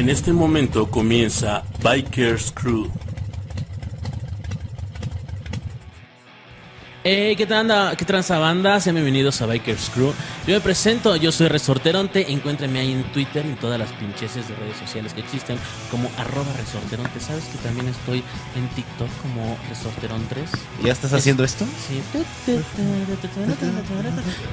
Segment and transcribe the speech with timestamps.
[0.00, 2.90] En este momento comienza Bikers Crew.
[7.02, 7.96] Hey, ¿qué tal anda?
[7.96, 8.78] ¿Qué tranza banda?
[8.78, 10.12] Sean bienvenidos a Bikers Crew.
[10.46, 12.30] Yo me presento, yo soy Resorteronte.
[12.30, 15.56] Encuéntrenme ahí en Twitter y en todas las pincheses de redes sociales que existen
[15.90, 17.18] como arroba Resorteronte.
[17.18, 18.22] ¿Sabes que también estoy
[18.54, 20.84] en TikTok como Resorteron3?
[20.84, 21.64] ¿Ya estás haciendo esto?
[21.88, 22.02] Sí.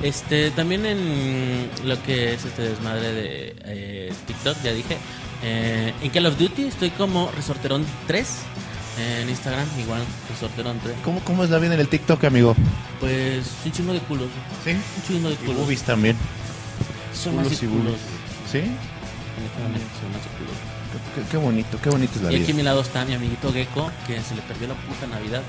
[0.01, 4.97] Este, también en lo que es este desmadre de eh, TikTok, ya dije.
[5.43, 8.25] Eh, en Call of Duty estoy como Resorteron3.
[8.99, 10.01] En Instagram, igual,
[10.31, 11.01] Resorteron3.
[11.03, 12.55] ¿Cómo, ¿Cómo es la vida en el TikTok, amigo?
[12.99, 14.27] Pues un chingo de culos.
[14.63, 14.71] Sí.
[14.71, 15.55] Un chingo de Y culos.
[15.57, 16.15] boobies también.
[17.13, 17.93] Son más Culos de y culos.
[18.51, 18.61] ¿Sí?
[18.61, 20.55] Son más culos.
[21.15, 22.57] Qué, qué bonito, qué bonito es la Y aquí a vida.
[22.57, 25.43] mi lado está mi amiguito Gecko, que se le perdió la puta Navidad.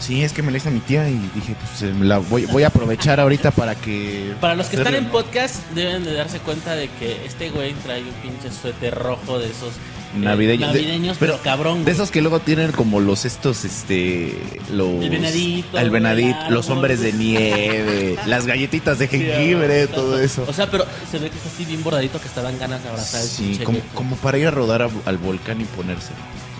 [0.00, 2.62] Sí, es que me la hizo mi tía y dije, pues eh, la voy, voy
[2.62, 4.34] a aprovechar ahorita para que...
[4.40, 5.12] Para los que están en ¿no?
[5.12, 9.50] podcast, deben de darse cuenta de que este güey trae un pinche suéter rojo de
[9.50, 9.74] esos
[10.14, 10.72] Navideños.
[10.72, 11.84] De- navideños, pero, cabrón.
[11.84, 14.36] De esos que luego tienen como los estos, este,
[14.72, 15.02] los...
[15.02, 20.44] El venadito, El venadito, el los hombres de nieve, las galletitas de jengibre, todo eso.
[20.48, 22.88] O sea, pero se ve que está así bien bordadito que hasta dan ganas de
[22.88, 26.10] abrazar Sí, como, como para ir a rodar a- al volcán y ponerse.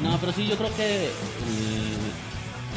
[0.03, 1.11] No, pero sí, yo creo que el,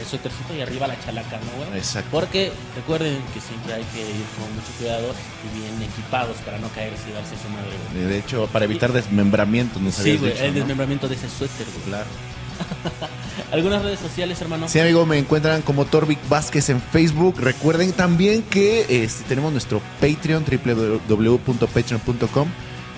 [0.03, 1.77] el suétercito y arriba la chalaca, ¿no, güey?
[1.79, 2.09] Exacto.
[2.11, 6.67] Porque recuerden que siempre hay que ir con mucho cuidado y bien equipados para no
[6.69, 8.05] caerse y darse su madre, güey.
[8.07, 10.59] De hecho, para evitar desmembramientos, nos Sí, güey, dicho, el ¿no?
[10.59, 11.85] desmembramiento de ese suéter, güey.
[11.87, 12.05] Claro.
[13.51, 14.67] ¿Algunas redes sociales, hermano?
[14.67, 17.39] Sí, amigo, me encuentran como Torvik Vázquez en Facebook.
[17.39, 22.47] Recuerden también que este, tenemos nuestro Patreon, www.patreon.com,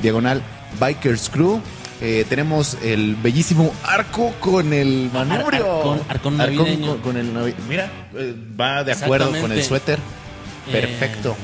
[0.01, 0.41] diagonal
[0.79, 1.61] Bikers Crew.
[2.01, 5.65] Eh, tenemos el bellísimo arco con el manubrio.
[5.83, 6.87] arcón- arcón navideño.
[6.93, 9.99] con, con el navi- Mira, eh, va de acuerdo con el suéter.
[10.67, 11.35] Eh, Perfecto.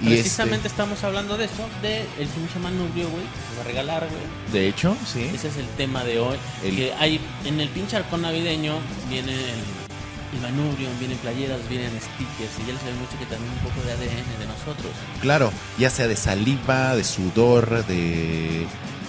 [0.00, 3.64] Y Precisamente estamos hablando de eso, de el pinche manubrio, güey, que se va a
[3.64, 4.22] regalar, güey.
[4.46, 5.22] este, de hecho, sí.
[5.34, 6.36] Ese es el tema de hoy.
[6.62, 8.74] El- Que hay en el pinche arcón navideño
[9.08, 13.50] viene el, el manubrio, vienen playeras, vienen stickers y ya les sabe mucho que también
[13.50, 14.92] un poco de ADN de nosotros.
[15.22, 18.66] Claro, ya sea de saliva, de sudor, de,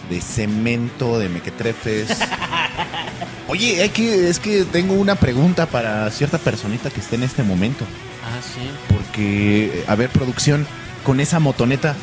[0.10, 2.10] de cemento, de mequetrefes.
[3.48, 7.44] Oye, es que, es que tengo una pregunta para cierta personita que esté en este
[7.44, 7.86] momento.
[8.24, 8.70] Ah, sí.
[8.94, 10.68] Porque, a ver, producción,
[11.06, 11.96] con esa motoneta,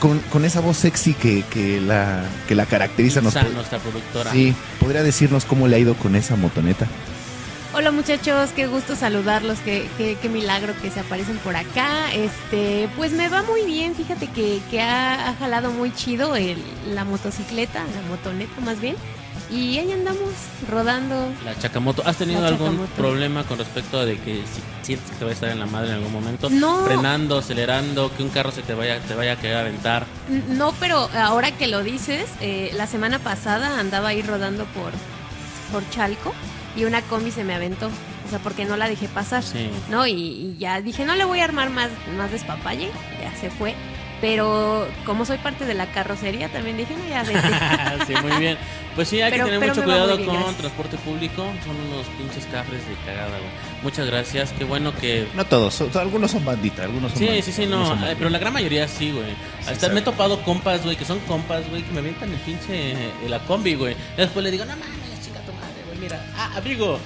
[0.00, 4.30] con, con esa voz sexy que, que, la, que la caracteriza, nos nuestra productora.
[4.32, 6.86] sí, ¿podría decirnos cómo le ha ido con esa motoneta?
[7.76, 12.12] Hola muchachos, qué gusto saludarlos, qué, qué, qué milagro que se aparecen por acá.
[12.12, 16.56] Este, pues me va muy bien, fíjate que, que ha, ha jalado muy chido el,
[16.94, 18.94] la motocicleta, la motoneta más bien.
[19.50, 20.30] Y ahí andamos
[20.70, 21.28] rodando.
[21.44, 22.02] La Chacamoto.
[22.06, 22.92] ¿Has tenido algún Chacamoto.
[22.94, 25.66] problema con respecto a de que si sientes que te va a estar en la
[25.66, 26.48] madre en algún momento?
[26.50, 26.84] No.
[26.84, 30.06] Frenando, acelerando, que un carro se te vaya, te vaya a querer aventar.
[30.48, 34.92] No, pero ahora que lo dices, eh, la semana pasada andaba ahí rodando por,
[35.72, 36.32] por Chalco
[36.76, 37.86] y una combi se me aventó.
[38.26, 39.42] O sea, porque no la dejé pasar.
[39.42, 39.68] Sí.
[39.90, 40.06] ¿no?
[40.06, 42.90] Y, y ya dije, no le voy a armar más, más despapalle,
[43.22, 43.74] ya se fue.
[44.20, 48.06] Pero como soy parte de la carrocería, también dije, no, ya vete.
[48.06, 48.56] sí, muy bien.
[48.94, 50.56] Pues sí, hay Pero- que tener mucho cuidado bien, con gracias.
[50.56, 51.42] transporte público.
[51.66, 53.50] Son unos pinches cafres de cagada, güey.
[53.82, 54.52] Muchas gracias.
[54.56, 55.26] Qué bueno que.
[55.34, 57.92] No todos, son- algunos son banditas, algunos son Sí, banditas, sí, sí, no.
[58.06, 58.14] eh.
[58.16, 59.34] Pero la gran mayoría sí, güey.
[59.60, 59.94] Hasta sabe.
[59.94, 62.92] me he topado compas, güey, que son compas, güey, que me avientan el pinche.
[62.92, 62.96] eh,
[63.28, 63.94] la combi, güey.
[64.16, 65.03] Después le digo, no mames,
[66.00, 66.24] mira.
[66.36, 66.98] Ah, amigo.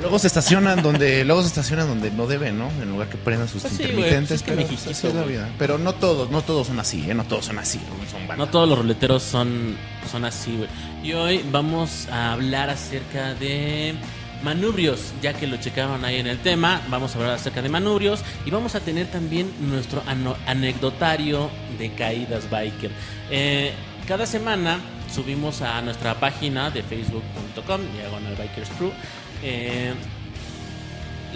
[0.00, 2.68] Luego se estacionan donde, luego se estacionan donde no deben, ¿no?
[2.82, 4.96] En lugar que prendan sus Pues sí, güey, intermitentes, pues es que pero México, pues,
[4.98, 5.32] así es la güey.
[5.34, 5.50] vida.
[5.56, 7.14] Pero no todos, no todos son así, ¿eh?
[7.14, 8.38] No todos son así, no son bandas.
[8.38, 9.76] No todos los ruleteros son,
[10.10, 10.68] son así, güey.
[11.04, 13.94] Y hoy vamos a hablar acerca de
[14.42, 16.82] manubrios, ya que lo checaron ahí en el tema.
[16.90, 21.92] Vamos a hablar acerca de manubrios y vamos a tener también nuestro ano- anecdotario de
[21.94, 22.90] caídas biker.
[23.30, 23.72] Eh,
[24.08, 24.80] cada semana
[25.14, 28.90] subimos a nuestra página de facebook.com, diagonal bikers crew.
[29.42, 29.94] eh,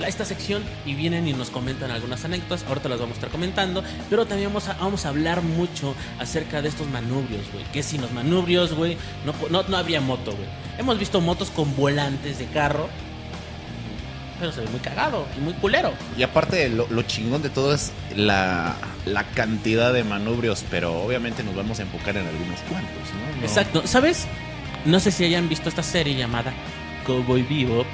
[0.07, 2.65] esta sección y vienen y nos comentan algunas anécdotas.
[2.69, 3.83] Ahorita las vamos a estar comentando.
[4.09, 7.65] Pero también vamos a, vamos a hablar mucho acerca de estos manubrios, güey.
[7.73, 10.47] Que sin los manubrios, güey, no, no, no habría moto, güey.
[10.79, 12.89] Hemos visto motos con volantes de carro.
[14.39, 15.93] Pero se ve muy cagado y muy culero.
[16.17, 21.43] Y aparte, lo, lo chingón de todo es la, la cantidad de manubrios, pero obviamente
[21.43, 23.41] nos vamos a enfocar en algunos cuantos, ¿no?
[23.41, 23.83] No- Exacto.
[23.87, 24.27] ¿Sabes?
[24.85, 26.53] No sé si hayan visto esta serie llamada
[27.07, 27.87] Cowboy Bebop.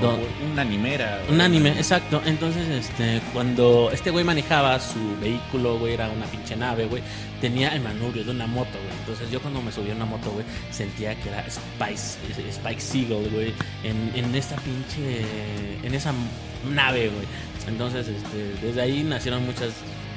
[0.00, 0.18] Como do-
[0.52, 1.22] un animera.
[1.28, 2.22] Un anime, exacto.
[2.24, 7.02] Entonces, este, cuando este güey manejaba su vehículo, güey, era una pinche nave, güey,
[7.40, 8.98] tenía el manubrio de una moto, güey.
[9.00, 12.18] Entonces, yo cuando me subí a una moto, güey, sentía que era Spice,
[12.50, 13.52] Spike Seagull, güey,
[13.84, 15.24] en, en esta pinche,
[15.82, 16.12] en esa
[16.74, 17.26] nave, güey.
[17.68, 19.70] Entonces, este, desde ahí nacieron muchas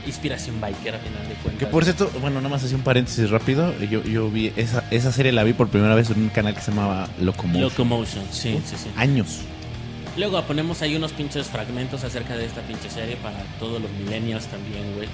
[0.06, 1.60] inspiración biker a final de cuentas.
[1.60, 3.78] Que por cierto, bueno, nada más hacía un paréntesis rápido.
[3.80, 6.62] Yo, yo vi esa, esa serie la vi por primera vez en un canal que
[6.62, 7.64] se llamaba Locomotion.
[7.64, 8.90] Locomotion, sí, sí, sí.
[8.96, 9.40] Años.
[10.19, 14.48] Luego ponemos ahí unos pinches fragmentos acerca de esta pinche serie para todos los millennials
[14.48, 15.07] también, güey.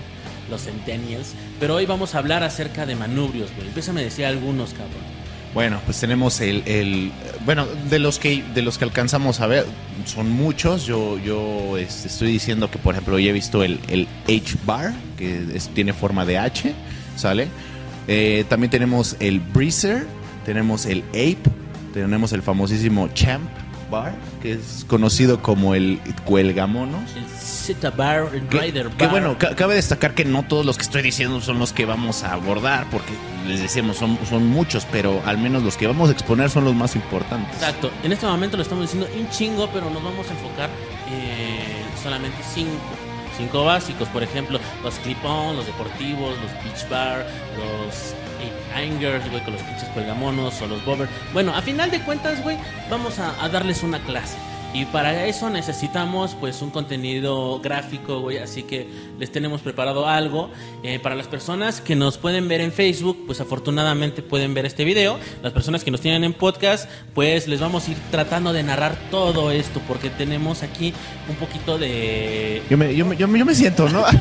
[0.49, 1.33] Los centennials.
[1.59, 3.67] Pero hoy vamos a hablar acerca de manubrios, güey.
[3.67, 5.15] Empieza a decir algunos, cabrón.
[5.53, 7.11] Bueno, pues tenemos el, el-
[7.45, 9.65] bueno, de los que de los que alcanzamos a ver,
[10.05, 10.85] son muchos.
[10.85, 14.93] Yo yo este, estoy diciendo que por ejemplo ya he visto el, el H bar,
[15.17, 16.73] que tiene forma de H,
[17.15, 17.47] ¿sale?
[18.07, 20.05] Eh, también tenemos el Breezer,
[20.45, 21.39] tenemos el Ape,
[21.93, 23.49] tenemos el famosísimo Champ
[23.95, 27.01] Bar, que es conocido como el Cuelgamonos.
[27.15, 28.97] El Zeta Bar, el Que, Rider Bar.
[28.97, 31.85] que bueno, ca- cabe destacar que no todos los que estoy diciendo son los que
[31.85, 33.11] vamos a abordar, porque
[33.47, 36.75] les decíamos, son, son muchos, pero al menos los que vamos a exponer son los
[36.75, 37.53] más importantes.
[37.55, 37.89] Exacto.
[38.03, 40.69] En este momento lo estamos diciendo un chingo, pero nos vamos a enfocar
[41.09, 42.71] en solamente cinco.
[43.37, 47.25] Cinco básicos, por ejemplo, los clip-on, los deportivos, los beach bar,
[47.57, 48.15] los
[48.75, 51.07] angers, güey, con los pinches cuelgamonos o los bobber.
[51.33, 52.57] Bueno, a final de cuentas, güey,
[52.89, 54.37] vamos a darles una clase.
[54.75, 58.85] Y para eso necesitamos pues un contenido gráfico, güey, así que
[59.17, 60.49] les tenemos preparado algo.
[60.83, 64.83] Eh, para las personas que nos pueden ver en Facebook, pues afortunadamente pueden ver este
[64.83, 65.17] video.
[65.41, 68.97] Las personas que nos tienen en podcast, pues les vamos a ir tratando de narrar
[69.11, 70.93] todo esto, porque tenemos aquí
[71.29, 72.61] un poquito de...
[72.69, 74.03] Yo me, yo, me, yo, me, yo me siento, ¿no?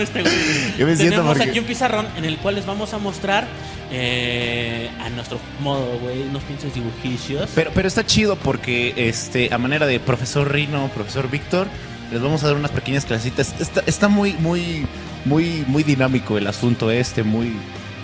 [0.00, 0.34] Este güey.
[0.78, 3.46] Yo me siento Tenemos porque- aquí un pizarrón en el cual les vamos a mostrar
[3.90, 7.50] eh, a nuestro modo, güey, unos pinches dibujillos.
[7.54, 11.66] Pero, pero está chido porque este, a manera de profesor Rino, profesor Víctor,
[12.12, 13.54] les vamos a dar unas pequeñas clasitas.
[13.60, 14.86] Está, está muy, muy,
[15.24, 17.52] muy, muy dinámico el asunto este, muy,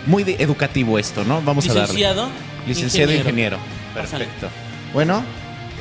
[0.07, 1.41] muy de- educativo esto, ¿no?
[1.43, 1.95] Vamos a darle.
[1.95, 2.29] Licenciado.
[2.67, 3.59] Licenciado ingeniero.
[3.95, 4.49] Perfecto.
[4.93, 5.23] Bueno,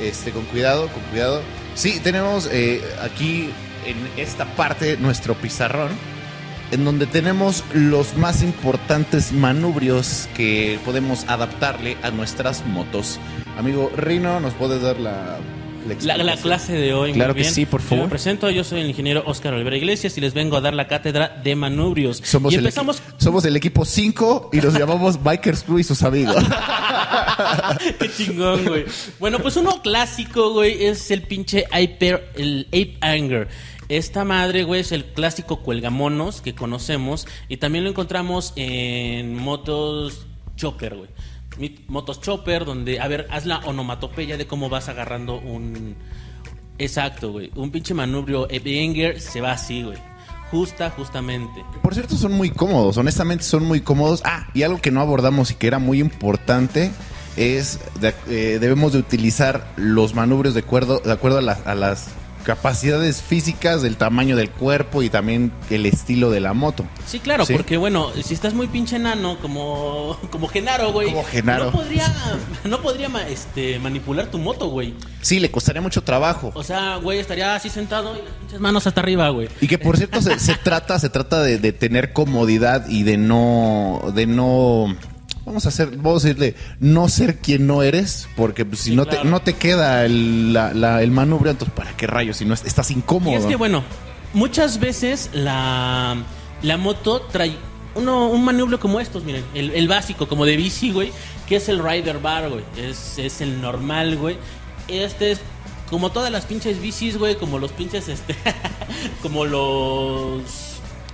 [0.00, 1.42] este, con cuidado, con cuidado.
[1.74, 3.50] Sí, tenemos eh, aquí
[3.86, 5.90] en esta parte nuestro pizarrón,
[6.70, 13.18] en donde tenemos los más importantes manubrios que podemos adaptarle a nuestras motos.
[13.58, 15.38] Amigo Rino, ¿nos puedes dar la,
[16.02, 17.10] La, clase de hoy.
[17.10, 18.04] muy Claro que sí, por Yo favor.
[18.06, 20.88] me presento, yo soy el ingeniero Óscar Olivera Iglesias y les vengo a dar la
[20.88, 22.20] cátedra de manubrios.
[22.24, 22.98] Somos, y el empezamos.
[23.00, 26.36] equi- somos el equipo 5 y nos llamamos Bikers Crew y sus amigos.
[27.98, 28.84] Qué chingón, güey.
[29.18, 33.48] Bueno, pues uno clásico, güey, es el pinche Hyper, el Ape Anger.
[33.88, 40.26] Esta madre, güey, es el clásico cuelgamonos que conocemos y también lo encontramos en motos
[40.56, 41.10] chopper, güey.
[41.88, 45.94] Motos chopper, donde, a ver, haz la onomatopeya de cómo vas agarrando un...
[46.78, 47.50] Exacto, güey.
[47.54, 49.96] Un pinche manubrio Ape Anger se va así, güey.
[50.50, 51.64] Justa, justamente.
[51.82, 54.20] Por cierto, son muy cómodos, honestamente son muy cómodos.
[54.24, 56.90] Ah, y algo que no abordamos y que era muy importante
[57.36, 62.08] es de- eh, debemos de utilizar los manubrios de acuerdo, de acuerdo a las
[62.46, 66.84] capacidades físicas, del tamaño del cuerpo y también el estilo de la moto.
[67.04, 67.52] Sí, claro, Sí.
[67.54, 71.08] porque bueno, si estás muy pinche enano, como, como Genaro, güey.
[71.10, 71.64] Como Genaro.
[71.66, 72.14] No podría,
[72.64, 74.94] no podría este, manipular tu moto, güey.
[75.22, 76.52] Sí, le costaría mucho trabajo.
[76.54, 79.48] O sea, güey, estaría así sentado y las pinches manos hasta arriba, güey.
[79.60, 83.16] Y que por cierto se, se trata, se trata de, de tener comodidad y de
[83.16, 84.94] no, de no,
[85.46, 88.96] vamos a hacer, vamos a decirle, no ser quien no eres, porque pues, si Sí,
[88.96, 89.22] no claro.
[89.22, 92.52] te, no te queda el, la- la- el manubrio, entonces para qué rayos, si no
[92.52, 93.32] es- estás incómodo.
[93.32, 93.82] Y es que, bueno,
[94.34, 96.16] muchas veces la,
[96.62, 97.56] la moto trae
[97.94, 101.12] uno, un manubrio como estos, miren, el, el básico, como de bici, güey,
[101.48, 102.64] que es el rider bar, güey.
[102.76, 104.36] Es, es el normal, güey.
[104.88, 105.40] Este es
[105.88, 108.34] como todas las pinches bicis, güey, como los pinches, este,
[109.22, 110.42] como los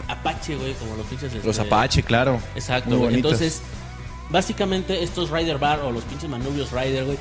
[0.09, 1.33] Apache, güey, como los pinches...
[1.45, 2.41] Los este, Apache, claro.
[2.55, 3.15] Exacto, güey.
[3.15, 3.61] Entonces,
[4.33, 7.19] básicamente estos Rider Bar o los pinches manubrios Rider, güey,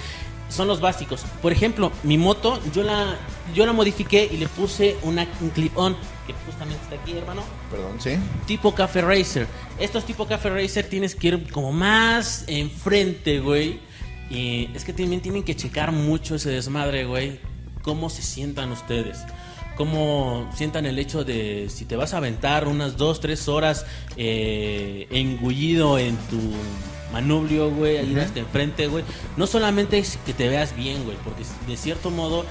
[0.50, 1.22] son los básicos.
[1.42, 3.16] Por ejemplo, mi moto, yo la,
[3.54, 5.96] yo la modifiqué y le puse una, un clip-on,
[6.28, 8.12] que justamente está aquí, hermano, Perdón, sí.
[8.46, 9.48] tipo Café Racer.
[9.80, 13.80] Estos tipo Café Racer tienes que ir como más enfrente, güey.
[14.30, 17.40] Y es que también tienen que checar mucho ese desmadre, güey.
[17.82, 19.20] Cómo se sientan ustedes.
[19.76, 25.08] Cómo sientan el hecho de si te vas a aventar unas dos, tres horas eh,
[25.12, 26.40] engullido en tu
[27.12, 29.04] manubrio, güey, ahí hasta enfrente, güey.
[29.38, 32.46] No solamente es que te veas bien, güey, porque de cierto modo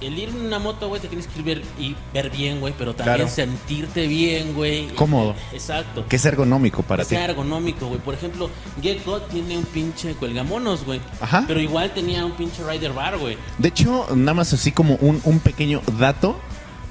[0.00, 2.74] el ir en una moto, güey, te tienes que ir ver, y ver bien, güey,
[2.76, 3.30] pero también Claro.
[3.30, 4.88] sentirte bien, güey.
[4.96, 5.36] Cómodo.
[5.52, 6.04] Exacto.
[6.08, 7.14] Que es ergonómico para Que ti.
[7.14, 8.00] sea ergonómico, güey.
[8.00, 8.50] Por ejemplo,
[8.82, 11.00] Gecko tiene un pinche cuelgamonos, güey.
[11.20, 11.44] Ajá.
[11.46, 13.36] Pero igual tenía un pinche rider bar, güey.
[13.58, 16.36] De hecho, nada más así como un, un pequeño dato.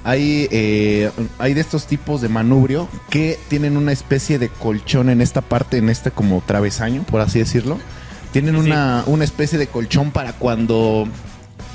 [0.04, 5.20] Hay, eh, hay de estos tipos de manubrio que tienen una especie de colchón en
[5.20, 7.78] esta parte, en este como travesaño, por así decirlo.
[8.32, 8.60] Tienen Sí.
[8.62, 11.06] una, una especie de colchón para cuando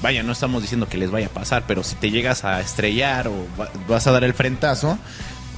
[0.02, 3.28] vaya, no estamos diciendo que les vaya a pasar, pero si te llegas a estrellar
[3.30, 4.98] o va- vas a dar el frentazo,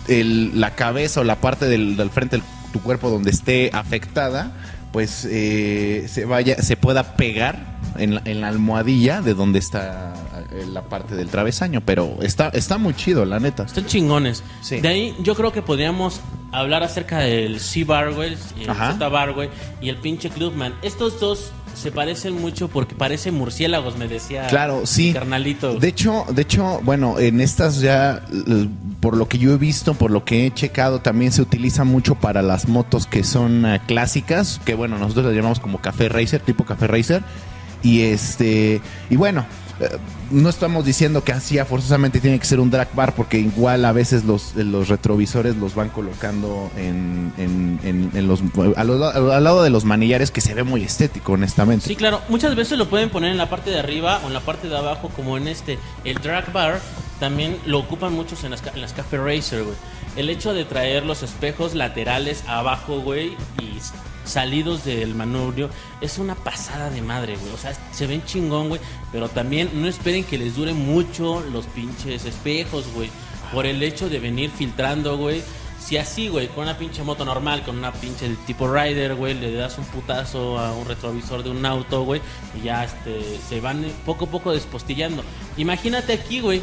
[0.08, 4.52] el- la cabeza o la parte del, del frente de tu cuerpo donde esté afectada,
[4.92, 10.14] pues eh, se vaya, se pueda pegar en la, en la almohadilla de donde está
[10.72, 11.82] la parte del travesaño.
[11.86, 13.64] Pero está, está muy chido, la neta.
[13.64, 14.44] Están chingones.
[14.62, 14.80] Sí.
[14.80, 18.94] De ahí yo creo que podríamos hablar acerca del C-Bar, güey, el Ajá.
[18.94, 19.50] Z-Bar, güey,
[19.82, 20.74] y el pinche Clubman.
[20.82, 25.14] Estos dos se parecen mucho porque parecen murciélagos, me decía Claro, sí.
[25.14, 25.76] carnalito.
[25.80, 28.68] De hecho, de hecho, bueno, en estas ya, eh,
[29.00, 32.16] por lo que yo he visto, por lo que he checado, también se utiliza mucho
[32.16, 36.42] para las motos que son eh, clásicas, que bueno, nosotros las llamamos como café racer,
[36.42, 37.24] tipo café racer.
[37.84, 39.46] Y este, y bueno, eh,
[40.32, 43.86] no estamos diciendo que así a forzosamente tiene que ser un drag bar, porque igual
[43.86, 48.42] a veces los, los retrovisores los van colocando en, en, en- en los,
[48.76, 51.86] al lado de los manillares, que se ve muy estético, honestamente.
[51.88, 52.22] Sí, claro.
[52.30, 54.78] Muchas veces lo pueden poner en la parte de arriba o en la parte de
[54.78, 55.80] abajo, como en este.
[56.04, 56.80] El drag bar
[57.20, 59.76] también lo ocupan muchos en las, en las Café Racer, güey.
[60.16, 63.28] El hecho de traer los espejos laterales abajo, güey,
[63.62, 63.78] y
[64.30, 65.70] salidos del manubrio,
[66.02, 67.54] es una pasada de madre, güey.
[67.54, 68.82] O sea, se ven chingón, güey.
[69.12, 73.10] Pero también no esperen que les duren mucho los pinches espejos, güey.
[73.54, 75.42] Por el hecho de venir filtrando, güey.
[75.80, 79.34] Si así, güey, con una pinche moto normal, con una pinche de tipo rider, güey,
[79.34, 82.22] le das un putazo a un retrovisor de un auto, güey,
[82.54, 85.24] y ya este, se van poco a poco despostillando.
[85.58, 86.62] Imagínate aquí, güey,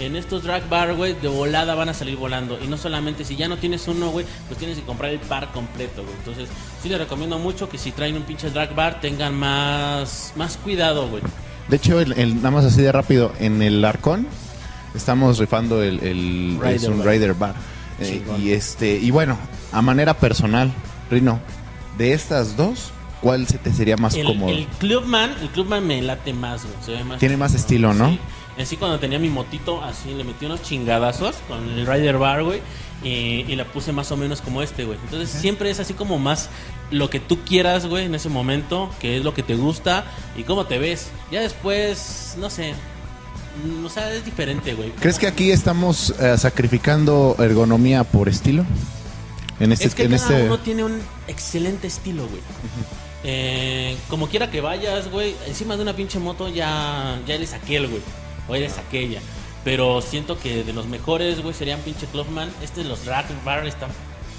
[0.00, 2.58] en estos drag bar, güey, de volada van a salir volando.
[2.62, 5.52] Y no solamente, si ya no tienes uno, güey, pues tienes que comprar el par
[5.52, 6.14] completo, güey.
[6.18, 6.48] Entonces,
[6.82, 11.08] sí les recomiendo mucho que si traen un pinche drag bar, tengan más, más cuidado,
[11.08, 11.22] güey.
[11.68, 14.26] De hecho, el, el- nada más así de rápido, en el Arcón
[14.94, 17.06] estamos rifando el, el Rider es un Bar.
[17.08, 17.54] Rider Bar.
[18.00, 19.38] Eh, y este, y bueno,
[19.72, 20.72] a manera personal,
[21.10, 21.38] Rino,
[21.96, 24.50] de estas dos, ¿cuál se te sería más El, cómodo?
[24.50, 26.74] el Clubman, el Clubman me late más, güey.
[26.84, 28.10] Se ve más Tiene más estilo, ¿no?
[28.10, 28.18] Sí.
[28.58, 32.60] Así cuando tenía mi motito, así le metí unos chingadazos con el Rider Bar, güey.
[33.02, 34.98] Y, y la puse más o menos como este, güey.
[35.04, 36.48] Entonces siempre es así como más
[36.90, 40.04] lo que tú quieras, güey, en ese momento, que es lo que te gusta
[40.36, 41.08] y cómo te ves.
[41.30, 42.74] Ya después, no sé.
[43.66, 44.90] mm, O sea, es diferente, güey.
[44.92, 48.64] ¿Crees que aquí estamos eh, sacrificando ergonomía por estilo?
[49.60, 52.40] En este, es que en cada este uno tiene un excelente estilo, güey.
[53.22, 57.88] Eh, como quiera que vayas, güey, encima de una pinche moto ya, ya eres aquel,
[57.88, 58.02] güey.
[58.48, 59.20] O eres aquella.
[59.64, 62.50] Pero siento que de los mejores, güey, serían pinche Clubman.
[62.62, 63.90] Este de los Rack Bar están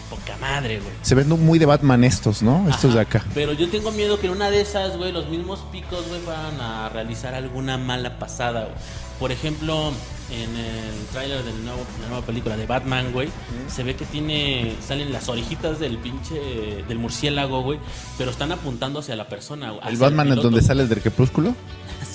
[0.09, 0.91] poca madre, güey.
[1.01, 2.69] se ven muy de Batman estos, ¿no?
[2.69, 3.25] Estos de acá.
[3.33, 6.61] Pero yo tengo miedo que en una de esas, güey, los mismos picos, güey, van
[6.61, 8.75] a realizar alguna mala pasada, güey.
[9.19, 9.91] Por ejemplo,
[10.29, 13.29] en el tráiler de la nueva película de Batman, güey,
[13.67, 17.79] se ve que tiene, salen las orejitas del pinche, del murciélago, güey,
[18.17, 19.87] pero están apuntando hacia la persona, güey.
[19.87, 21.55] ¿El Batman es donde sale el del crepúsculo?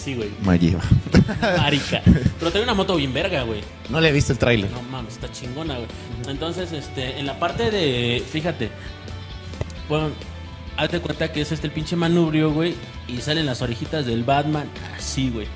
[0.03, 0.31] Sí, güey.
[0.43, 0.81] Me lleva.
[1.59, 2.03] Marica.
[2.39, 3.61] Pero trae una moto bien verga, güey.
[3.89, 4.71] No le he visto el tráiler.
[4.71, 5.89] No mames, está chingona, güey.
[6.29, 8.23] Entonces, este, en la parte de.
[8.31, 8.71] Fíjate.
[9.89, 10.11] Bueno,
[10.77, 12.75] hazte cuenta que es este el pinche manubrio, güey.
[13.09, 14.69] Y salen las orejitas del Batman.
[14.97, 15.47] Así, güey.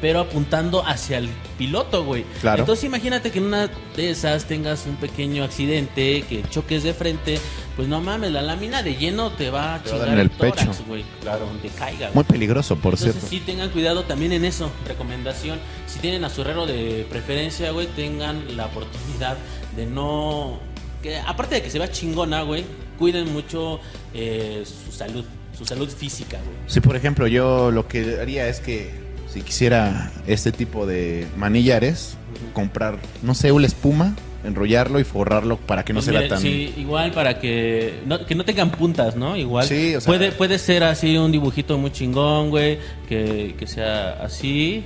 [0.00, 2.24] Pero apuntando hacia el piloto, güey.
[2.40, 2.60] Claro.
[2.60, 7.38] Entonces imagínate que en una de esas tengas un pequeño accidente, que choques de frente.
[7.76, 10.66] Pues no mames, la lámina de lleno te va a Te chingar en el tórax,
[10.66, 10.84] pecho.
[10.86, 11.04] güey.
[11.20, 12.14] Claro, donde caiga, güey.
[12.14, 13.28] Muy peligroso, por Entonces cierto.
[13.28, 14.70] sí tengan cuidado también en eso.
[14.86, 19.36] Recomendación, si tienen a su herrero de preferencia, güey, tengan la oportunidad
[19.76, 20.58] de no...
[21.02, 22.64] que Aparte de que se vea chingona, güey,
[22.98, 23.80] cuiden mucho
[24.14, 25.24] eh, su salud,
[25.56, 26.56] su salud física, güey.
[26.66, 32.16] Sí, por ejemplo, yo lo que haría es que si quisiera este tipo de manillares,
[32.52, 34.14] comprar, no sé, una espuma,
[34.44, 36.40] enrollarlo y forrarlo para que no Pues se vea tan...
[36.40, 39.36] Sí, igual para que no, que no tengan puntas, ¿no?
[39.36, 42.78] Igual Sí, o sea- puede, puede ser así un dibujito muy chingón, güey,
[43.08, 44.84] que, que sea así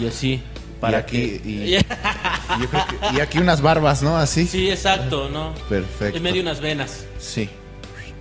[0.00, 0.40] y así.
[0.80, 1.48] Para y aquí, que...
[1.48, 1.70] y,
[2.60, 4.16] yo creo que- y aquí unas barbas, ¿no?
[4.16, 4.46] Así.
[4.46, 5.52] Sí, exacto, ¿no?
[5.68, 6.16] Perfecto.
[6.16, 7.04] En medio unas venas.
[7.18, 7.50] Sí.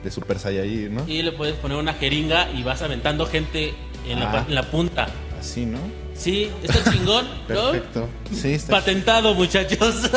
[0.04, 1.04] De Super Saiyajin, ¿no?
[1.08, 3.74] Y le puedes poner una jeringa y vas aventando gente
[4.10, 4.46] en, Ah.
[4.48, 5.08] en la punta.
[5.40, 5.80] Así, ¿no?
[6.16, 7.72] Sí, está chingón, ¿no?
[7.72, 8.10] Perfecto.
[8.34, 9.96] Sí, está Patentado, muchachos.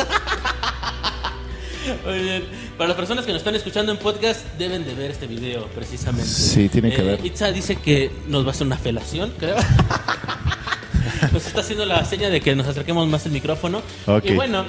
[2.05, 2.43] Muy bien.
[2.77, 6.27] Para las personas que nos están escuchando en podcast, deben de ver este video, precisamente.
[6.29, 7.25] Sí, tienen que Eh, ver.
[7.25, 9.55] Itza dice que nos va a hacer una felación, creo.
[11.31, 13.81] nos está haciendo la seña de que nos acerquemos más el micrófono.
[14.05, 14.25] Ok.
[14.25, 14.65] Y bueno,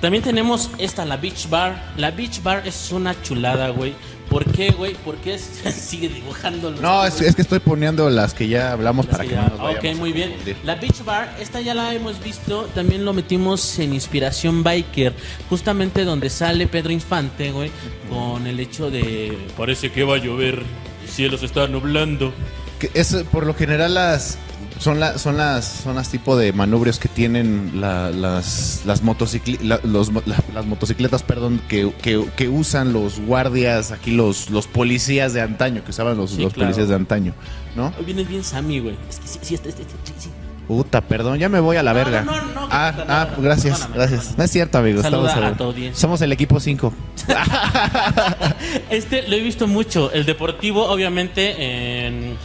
[0.00, 1.92] también tenemos esta, la Beach Bar.
[1.96, 3.94] La Beach Bar es una chulada, güey.
[4.30, 4.94] ¿Por qué, güey?
[5.04, 5.38] Porque
[5.76, 9.24] sigue dibujando los No, es, es que estoy poniendo las que ya hablamos las para
[9.24, 10.28] que que ya- no nos ok, vayamos a muy bien.
[10.30, 10.56] confundir.
[10.64, 15.12] La Beach Bar, esta ya la hemos visto, también lo metimos en Inspiración Biker,
[15.48, 17.70] justamente donde sale Pedro Infante, güey,
[18.08, 19.36] con el hecho de...
[19.56, 20.62] Parece que va a llover,
[21.02, 22.32] el cielo se está nublando.
[22.78, 24.38] Que es, por lo general las
[24.80, 29.60] Son, la- son las son las tipo de manubrios que tienen la- las las, motocicli-
[29.60, 30.10] la- los
[30.54, 35.84] las motocicletas, perdón, que, que- que usan los guardias, aquí los, los policías de antaño,
[35.84, 36.68] que usaban los, Sí, los claro.
[36.68, 37.34] policías de antaño,
[37.76, 37.92] ¿no?
[37.98, 38.96] Hoy vienes bien Sammy, güey.
[39.08, 40.30] Es que sí, sí, este, este, sí, sí.
[40.66, 42.22] Puta, perdón, ya me voy a la No, verga.
[42.22, 44.18] no, no, no, ah, no, ah, gracias, perdóname, gracias.
[44.20, 44.38] perdóname.
[44.38, 45.04] No es cierto, amigos.
[45.04, 45.94] Estamos a.
[45.94, 46.94] Somos el equipo 5.
[48.90, 50.10] Este lo he visto mucho.
[50.12, 52.36] El deportivo, obviamente, en,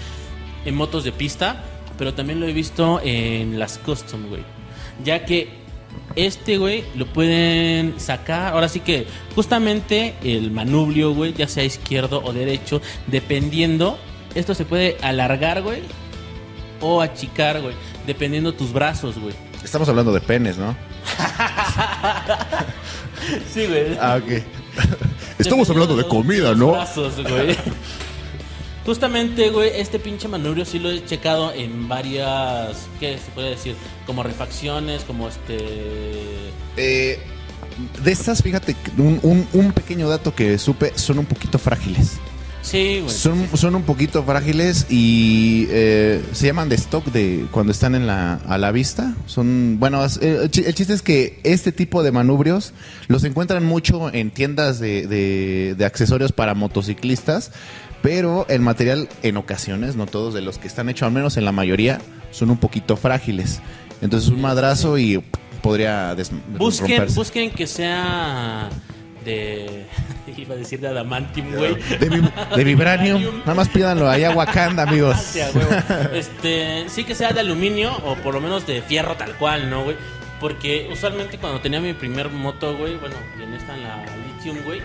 [0.65, 1.63] en motos de pista,
[1.97, 4.43] pero también lo he visto en las custom, güey.
[5.03, 5.65] Ya que
[6.15, 8.53] este, güey, lo pueden sacar.
[8.53, 13.97] Ahora sí que, justamente el manubrio, güey, ya sea izquierdo o derecho, dependiendo,
[14.33, 15.81] esto se puede alargar, güey,
[16.81, 17.75] o achicar, güey,
[18.07, 19.33] dependiendo tus brazos, güey.
[19.63, 20.75] Estamos hablando de penes, ¿no?
[23.51, 23.97] Sí, güey.
[23.99, 24.43] Ah, ok.
[25.39, 26.73] Estamos hablando de comida, ¿no?
[26.73, 27.57] brazos, güey.
[28.85, 33.75] Justamente, güey, este pinche manubrio sí lo he checado en varias, ¿qué se puede decir?
[34.05, 35.57] Como refacciones, como este...
[36.77, 37.17] Eh,
[38.03, 42.17] de estas, fíjate, un, un- un pequeño dato que supe, son un poquito frágiles.
[42.61, 43.13] Sí, güey.
[43.13, 48.07] Son, son un poquito frágiles y eh, se llaman de stock de cuando están en
[48.07, 49.13] la, a la vista.
[49.27, 52.73] Son, bueno, el el chiste es que este tipo de manubrios
[53.07, 57.51] los encuentran mucho en tiendas de, de- de accesorios para motociclistas,
[58.05, 61.45] pero el material en ocasiones, no todos de los que están hechos, al menos en
[61.45, 61.99] la mayoría,
[62.31, 63.61] son un poquito frágiles.
[64.01, 65.23] Entonces un madrazo y
[65.63, 66.15] podría
[66.59, 67.15] Busquen, romperse.
[67.15, 68.69] busquen que sea
[69.25, 69.85] de...
[70.37, 71.75] Iba a decir de adamantium, güey.
[71.99, 73.39] De, vi- de vibranium.
[73.39, 75.17] Nada más pídanlo allá a Wakanda, amigos.
[75.33, 75.39] Sí.
[76.13, 79.83] Este, sí que sea de aluminio o por lo menos de fierro tal cual, ¿no,
[79.83, 79.95] güey?
[80.39, 84.03] Porque usualmente cuando tenía mi primer moto, güey, bueno, en esta en la
[84.37, 84.81] Lithium, güey,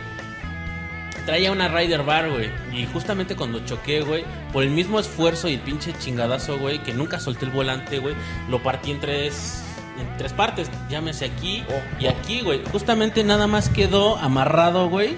[1.31, 2.51] traía una Rider Bar, güey.
[2.73, 6.93] Y justamente cuando choqué, güey, por el mismo esfuerzo y el pinche chingadazo, güey, que
[6.93, 8.17] nunca solté el volante, güey,
[8.49, 9.63] lo partí en tres
[10.01, 11.63] en tres partes, llámese aquí
[12.01, 12.63] y aquí, güey.
[12.73, 15.15] Justamente nada más quedó amarrado, güey.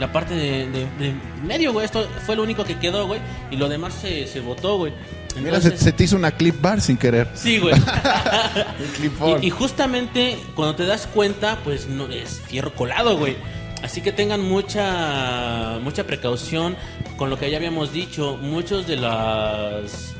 [0.00, 1.14] La parte de, de- de
[1.46, 1.84] medio, güey.
[1.84, 3.20] Esto fue lo único que quedó, güey.
[3.52, 4.92] Y lo demás se, se botó, güey.
[5.40, 7.28] Mira, se, te hizo una clip bar sin querer.
[7.34, 7.74] Sí, güey.
[9.42, 13.36] y, y justamente cuando te das cuenta, pues no es fierro colado, güey.
[13.84, 16.74] Así que tengan mucha mucha precaución
[17.18, 18.38] con lo que ya habíamos dicho.
[18.40, 20.14] Muchos de las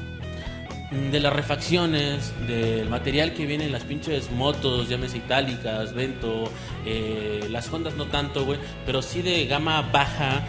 [1.10, 6.44] de las refacciones, del material que viene en las pinches motos, llámese itálicas, Vento,
[6.84, 10.46] eh, las Hondas no tanto, güey, pero sí de gama baja,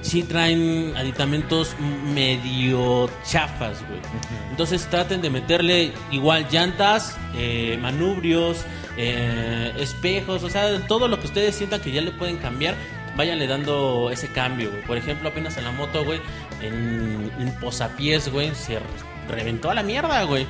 [0.00, 1.74] sí traen aditamentos
[2.14, 4.00] medio chafas, güey.
[4.50, 8.58] Entonces traten de meterle igual llantas, eh, manubrios,
[8.96, 12.74] eh, espejos, o sea, todo lo que ustedes sientan que ya le pueden cambiar,
[13.16, 14.82] váyanle dando ese cambio, güey.
[14.84, 16.20] Por ejemplo, apenas en la moto, güey,
[16.62, 18.78] en, en posapiés, güey, se
[19.28, 20.46] reventó a la mierda, güey.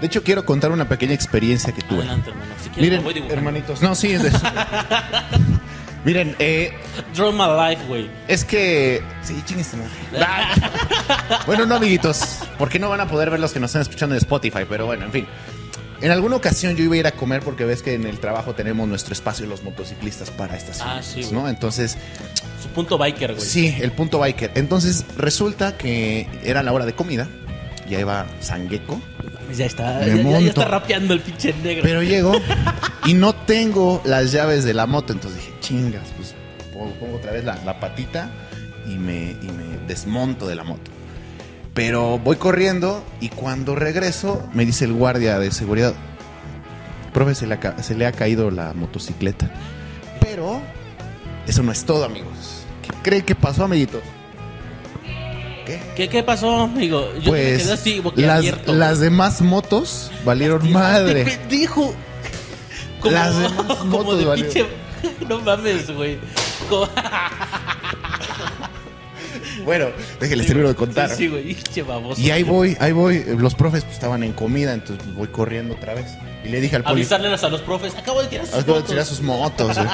[0.00, 1.98] De hecho, quiero contar una pequeña experiencia que tuve.
[1.98, 2.52] Adelante, hermano.
[2.62, 3.82] Si quieres, Miren, voy hermanitos.
[3.82, 4.12] No, sí.
[4.12, 4.30] es de-
[6.04, 6.72] Miren, eh,
[7.14, 8.08] Draw my life, güey.
[8.28, 9.02] es que.
[9.22, 9.72] Sí, chingues
[11.46, 12.38] bueno, no, amiguitos.
[12.56, 14.64] Porque no van a poder ver los que nos están escuchando en Spotify.
[14.68, 15.26] Pero bueno, en fin.
[16.00, 18.54] En alguna ocasión yo iba a ir a comer porque ves que en el trabajo
[18.54, 21.32] tenemos nuestro espacio los motociclistas para estas Ah, sí, güey.
[21.32, 21.48] ¿no?
[21.48, 21.98] Entonces,
[22.62, 23.44] Su punto biker, güey.
[23.44, 24.52] Sí, el punto biker.
[24.54, 27.26] Entonces resulta que era la hora de comida.
[27.90, 29.00] Ya iba Sangeco.
[29.56, 30.00] Ya está.
[30.00, 30.38] Ya, ya- ya monto.
[30.48, 31.82] está rapeando el pinche negro.
[31.82, 32.32] Pero llego
[33.06, 35.12] y no tengo las llaves de la moto.
[35.12, 36.34] Entonces dije, chingas, pues
[36.72, 38.30] pongo, otra vez la, la patita
[38.86, 40.90] y me, y me desmonto de la moto.
[41.74, 45.94] Pero voy corriendo y cuando regreso me dice el guardia de seguridad,
[47.14, 49.50] profe, se le ha, se le ha caído la motocicleta.
[50.20, 50.60] Pero
[51.46, 52.62] eso no es todo, amigos.
[52.82, 54.02] ¿Qué creen que pasó, amiguitos?
[55.68, 55.80] ¿Qué?
[55.94, 57.12] ¿Qué, ¿Qué pasó, amigo?
[57.20, 61.38] Yo me quedé Pues así, las, las demás motos valieron madre.
[61.50, 61.94] Dijo.
[63.00, 64.52] Como, Las demás como motos de valieron.
[64.54, 64.68] pinche.
[65.28, 66.18] No mames, güey.
[66.70, 66.88] Como-
[69.64, 69.86] Bueno,
[70.20, 71.10] déjenles termino de contar.
[71.10, 71.56] Sí, sí, güey.
[71.86, 72.20] Baboso.
[72.20, 73.22] Y ahí voy, ahí voy.
[73.36, 76.06] Los profes pues, estaban en comida, entonces pues, voy corriendo otra vez.
[76.44, 77.94] Y le dije al poli, Avisarles a los profes.
[77.94, 79.76] Acabo de tirar sus acabo de tirar sus motos.
[79.76, 79.88] güey.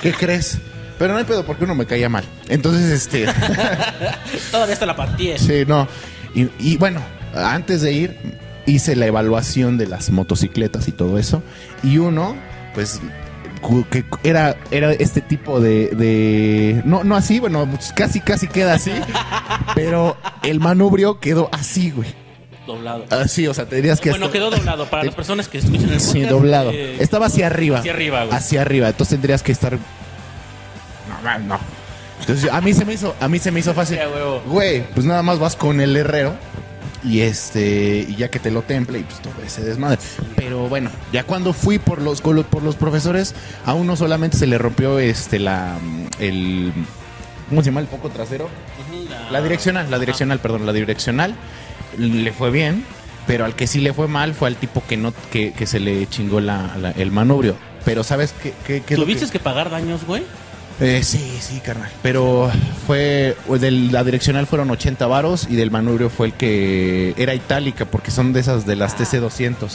[0.00, 0.58] ¿Qué crees?
[0.98, 2.24] Pero no hay pedo porque uno me caía mal.
[2.48, 3.26] Entonces, este,
[4.50, 5.38] Todavía está la partida.
[5.38, 5.86] sí, no.
[6.34, 7.00] Y, y, bueno,
[7.34, 8.16] antes de ir,
[8.66, 11.42] hice la evaluación de las motocicletas y todo eso.
[11.82, 12.36] Y uno,
[12.74, 13.00] pues,
[13.90, 18.74] que era, era este tipo de, de- No, no así, bueno, pues, casi, casi queda
[18.74, 18.92] así.
[19.74, 22.08] pero el manubrio quedó así, güey.
[22.66, 23.06] Doblado.
[23.08, 24.10] Así, o sea, tendrías que...
[24.10, 24.84] bueno, quedó doblado.
[24.90, 26.70] Para las personas que escuchan el Sí, podcast, doblado.
[26.70, 27.78] eh, Estaba hacia arriba.
[27.78, 28.36] hacia arriba, güey.
[28.36, 28.88] Hacia arriba.
[28.88, 29.78] Entonces tendrías que estar.
[31.46, 31.58] No.
[32.20, 33.98] Entonces a mí se me hizo, a mí se me hizo fácil.
[33.98, 34.42] Huevo.
[34.46, 36.34] Güey, pues nada más vas con el herrero
[37.04, 39.98] y este y ya que te lo temple y pues todo ese desmadre.
[40.36, 44.36] Pero bueno, ya cuando fui por los con los- por los profesores, a uno solamente
[44.36, 45.78] se le rompió este la
[46.18, 46.72] el
[47.48, 48.48] ¿cómo se llama el foco trasero?
[49.30, 51.34] La direccional, la direccional, perdón, la direccional
[51.96, 52.84] le fue bien,
[53.28, 55.78] pero al que sí le fue mal fue al tipo que no que, que se
[55.78, 57.54] le chingó la, la- el manubrio.
[57.84, 60.24] Pero ¿sabes qué, qué, qué es lo ¿Tuviste que- que pagar daños, güey?
[60.80, 61.90] Eh, sí, sí, carnal.
[62.02, 62.50] Pero
[62.86, 67.84] fue de la direccional fueron 80 varos y del manubrio fue el que era itálica
[67.84, 69.70] porque son de esas de las TC200.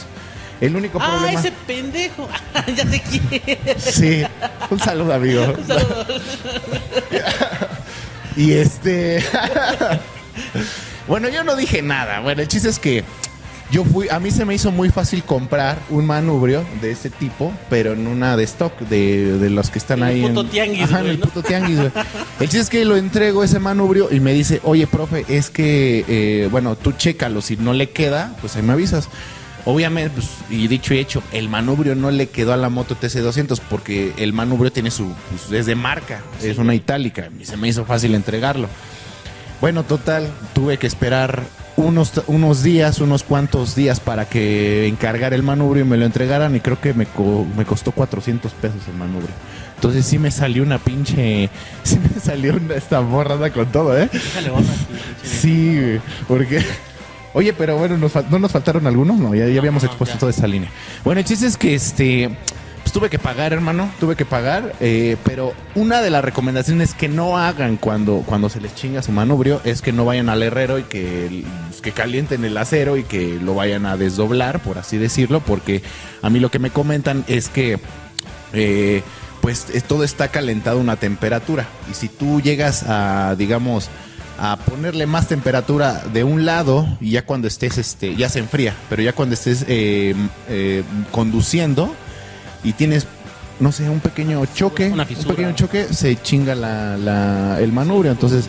[0.60, 2.26] El único Ah, problema ese pendejo.
[2.74, 3.58] ya sé quién.
[3.76, 4.22] Sí,
[4.70, 5.42] un saludo, amigo.
[8.36, 9.24] y este.
[11.08, 12.20] bueno, yo no dije nada.
[12.20, 13.04] Bueno, el chiste es que
[13.74, 14.08] yo fui.
[14.08, 18.06] A mí se me hizo muy fácil comprar un manubrio de ese tipo, pero en
[18.06, 20.22] una de stock, de, de los que están En el ahí.
[20.22, 21.26] puto tianguis, Ajá, en el ¿no?
[21.26, 21.90] puto tianguis, güey.
[22.38, 26.04] El chiste es que lo entrego ese manubrio y me dice, oye, profe, es que,
[26.06, 27.42] eh, bueno, tú chécalo.
[27.42, 29.08] Si no le queda, pues ahí me avisas.
[29.64, 33.60] Obviamente, pues, y dicho y hecho, el manubrio no le quedó a la moto TC200
[33.68, 37.66] porque el manubrio tiene su, pues, es de marca, es una itálica y se me
[37.66, 38.68] hizo fácil entregarlo.
[39.60, 41.42] Bueno, total, tuve que esperar
[41.76, 46.54] unos, unos días, unos cuantos días para que encargara el manubrio y me lo entregaran
[46.54, 49.30] y creo que me, co- me costó 400 pesos el manubrio.
[49.74, 51.50] Entonces sí me salió una pinche,
[51.82, 54.08] sí me salió una, esta borrada con todo, ¿eh?
[55.22, 56.64] Sí, porque...
[57.36, 59.18] Oye, pero bueno, nos ¿no nos faltaron algunos?
[59.18, 60.70] No, ya, habíamos expuesto toda esa línea.
[61.04, 62.30] Bueno, el chiste es que este...
[62.94, 67.36] Tuve que pagar, hermano, tuve que pagar, eh, pero una de las recomendaciones que no
[67.36, 70.84] hagan cuando, cuando se les chinga su manubrio es que no vayan al herrero y
[70.84, 75.40] que, pues, que calienten el acero y que lo vayan a desdoblar, por así decirlo,
[75.40, 75.82] porque
[76.22, 77.80] a mí lo que me comentan es que
[78.52, 79.02] eh,
[79.40, 81.66] pues es- todo está calentado a una temperatura.
[81.90, 83.88] Y si tú llegas a, digamos,
[84.38, 88.72] a ponerle más temperatura de un lado, y ya cuando estés, este, ya se enfría,
[88.88, 90.14] pero ya cuando estés eh,
[90.48, 91.92] eh, conduciendo
[92.64, 93.06] y tienes,
[93.60, 98.10] no sé, un pequeño choque, Una un pequeño choque, se chinga la, la- el manubrio.
[98.10, 98.48] Entonces,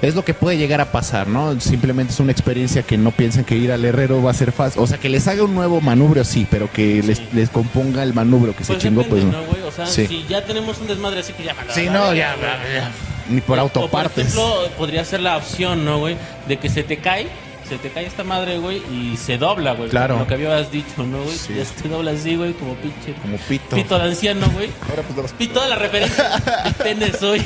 [0.00, 1.60] es lo que puede llegar a pasar, ¿no?
[1.60, 4.80] Simplemente es una experiencia que no piensen que ir al herrero va a ser fácil.
[4.80, 8.14] O sea, que les haga un nuevo manubrio, sí, pero que les, les componga el
[8.14, 9.66] manubrio que se Pues chingó, depende, pues no.
[9.68, 10.06] O sea, Sí.
[10.06, 12.90] si ya tenemos un desmadre así, pues ya Sí, no, ya, ya, ya.
[13.28, 14.32] Ni por O, autopartes.
[14.34, 16.16] por ejemplo, podría ser la opción, ¿no, güey?
[16.46, 17.26] De que se te cae,
[17.68, 19.90] se te cae esta madre, güey, y se dobla, güey.
[19.90, 20.18] Claro.
[20.18, 21.36] Lo que habías dicho, ¿no, güey?
[21.36, 21.54] Sí.
[21.54, 23.14] Ya se te dobla así, güey, como pinche.
[23.20, 23.76] Como pito.
[23.76, 24.70] Pito de anciano, güey.
[24.88, 26.28] Ahora pues los- Pito de la referencia.
[26.64, 27.44] de pene soy.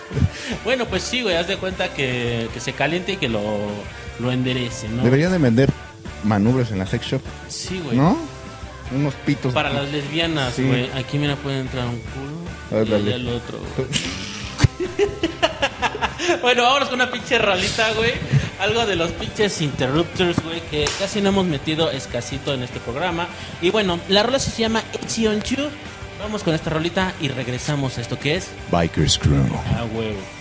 [0.64, 3.42] bueno, pues sí, güey, haz de cuenta que, que se caliente y que lo,
[4.18, 5.02] lo enderece, ¿no?
[5.02, 5.70] Deberían de vender
[6.24, 7.96] manubrios en la sex shop, Sí, güey.
[7.96, 8.16] ¿no?
[8.92, 9.52] Unos pitos.
[9.54, 10.64] Para las lesbianas, Sí.
[10.64, 10.90] güey.
[10.98, 12.80] Aquí, mira, puede entrar un culo.
[12.82, 13.10] Ándale.
[13.10, 13.88] Y el otro, güey.
[16.42, 18.12] bueno, vámonos con una pinche rolita, güey.
[18.60, 23.26] Algo de los pinches interrupters, güey, que casi no hemos metido escasito en este programa.
[23.62, 25.70] Y bueno, la rola se llama It's on You.
[26.18, 29.46] Vamos con esta rolita y regresamos a esto que es Bikers Crew.
[29.76, 30.39] a huevo.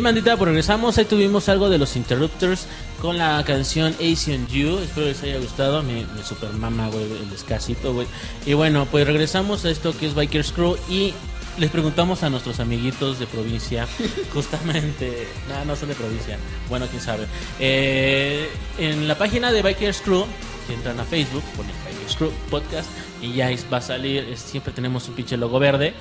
[0.00, 0.96] Bien, bandita, pues regresamos.
[0.96, 2.66] Ahí tuvimos algo de los Interrupters
[3.02, 4.78] con la canción Asian You.
[4.78, 5.82] Espero les haya gustado.
[5.82, 8.06] Mi, mi super mama, güey, el escasito, güey.
[8.46, 11.12] Y bueno, pues regresamos a esto que es Bikers Crew y
[11.58, 13.86] les preguntamos a nuestros amiguitos de provincia,
[14.32, 16.38] justamente, no, no son de provincia,
[16.70, 17.26] bueno, quién sabe.
[17.58, 20.24] Eh, en la página de Bikers Crew,
[20.66, 22.88] si entran a Facebook, ponen Bikers Crew Podcast
[23.20, 25.92] y ya va a salir, siempre tenemos un pinche logo verde.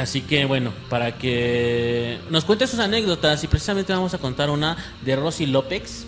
[0.00, 4.76] Así que bueno, para que nos cuente sus anécdotas y precisamente vamos a contar una
[5.02, 6.06] de Rosy López.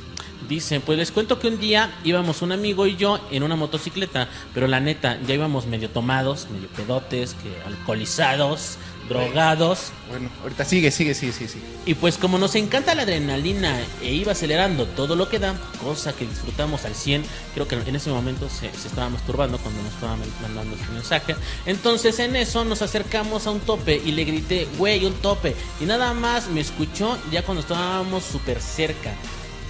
[0.49, 4.29] Dice, pues les cuento que un día íbamos un amigo y yo en una motocicleta,
[4.55, 8.79] pero la neta, ya íbamos medio tomados, medio pedotes, que alcoholizados,
[9.13, 9.93] drogados.
[10.09, 11.49] Bueno, ahorita sigue, sigue, sigue, sigue.
[11.49, 11.65] sigue.
[11.87, 16.13] Y pues como nos encanta la adrenalina e iba acelerando todo lo que da, cosa
[16.13, 19.93] que disfrutamos al 100, creo que en ese momento se, se estaba masturbando cuando nos
[19.93, 21.37] estaba mandando este mensaje.
[21.67, 25.55] Entonces en eso nos acercamos a un tope y le grité, güey, un tope.
[25.81, 29.13] Y nada más me escuchó ya cuando estábamos súper cerca.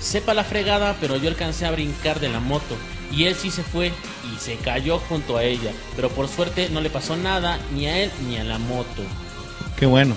[0.00, 2.76] Sepa la fregada, pero yo alcancé a brincar de la moto.
[3.12, 3.92] Y él sí se fue
[4.32, 5.72] y se cayó junto a ella.
[5.94, 9.02] Pero por suerte no le pasó nada ni a él ni a la moto.
[9.82, 10.14] Qué bueno.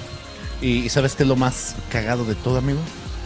[0.61, 2.77] ¿Y y sabes qué es lo más cagado de todo, amigo?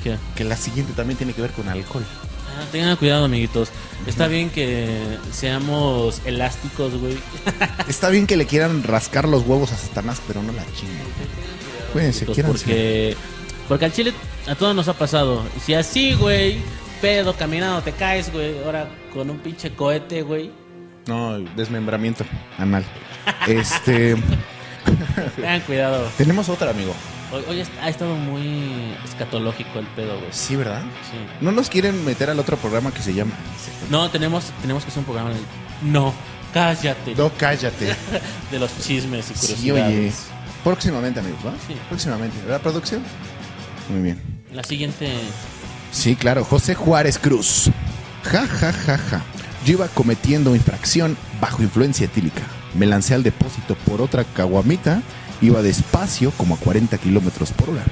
[0.01, 0.15] ¿Qué?
[0.37, 2.05] Que la siguiente también tiene que ver con alcohol.
[2.47, 3.67] Ah, tengan cuidado, amiguitos.
[4.07, 7.17] Está bien que seamos elásticos, güey.
[7.89, 11.03] Está bien que le quieran rascar los huevos a Satanás, pero no la chinguen.
[11.91, 13.17] Cuídense, quieran porque,
[13.67, 14.13] porque al chile
[14.47, 15.43] a todos nos ha pasado.
[15.57, 16.59] Y si así, güey,
[17.01, 20.51] pedo, caminando, te caes, güey, ahora con un pinche cohete, güey.
[21.05, 22.23] No, desmembramiento
[22.57, 22.85] anal.
[23.45, 24.15] Este.
[25.35, 26.09] Tengan cuidado.
[26.17, 26.93] Tenemos otra, amigo.
[27.31, 30.29] Hoy, ha estado muy escatológico el pedo, güey.
[30.31, 30.81] Sí, ¿verdad?
[31.11, 31.17] Sí.
[31.41, 33.33] No nos quieren meter al otro programa que se llama.
[33.91, 35.29] No, tenemos, tenemos que hacer un programa.
[35.29, 35.37] de-
[35.83, 36.11] No,
[36.53, 37.13] cállate.
[37.15, 37.95] No, cállate.
[38.51, 39.93] De los chismes y Sí, curiosidades.
[39.95, 40.11] oye.
[40.63, 41.51] Próximamente, amigos, ¿va?
[41.67, 41.75] Sí.
[41.87, 42.35] Próximamente.
[42.41, 43.03] ¿Verdad, producción?
[43.89, 44.41] Muy bien.
[44.51, 45.11] La siguiente.
[45.91, 47.69] Sí, claro, José Juárez Cruz.
[48.23, 49.21] Ja, ja, ja, ja.
[49.65, 52.41] Yo iba cometiendo infracción bajo influencia etílica.
[52.75, 55.01] Me lancé al depósito por otra caguamita.
[55.41, 57.83] Iba despacio, como a 40 kilómetros por hora.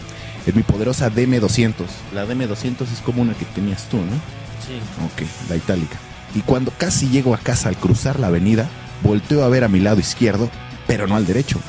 [0.45, 1.85] En mi poderosa DM200.
[2.13, 4.03] La DM200 es como una que tenías tú, ¿no?
[4.65, 4.79] Sí.
[5.05, 5.97] Ok, la itálica.
[6.35, 8.67] Y cuando casi llego a casa al cruzar la avenida,
[9.03, 10.49] volteo a ver a mi lado izquierdo,
[10.87, 11.59] pero no al derecho.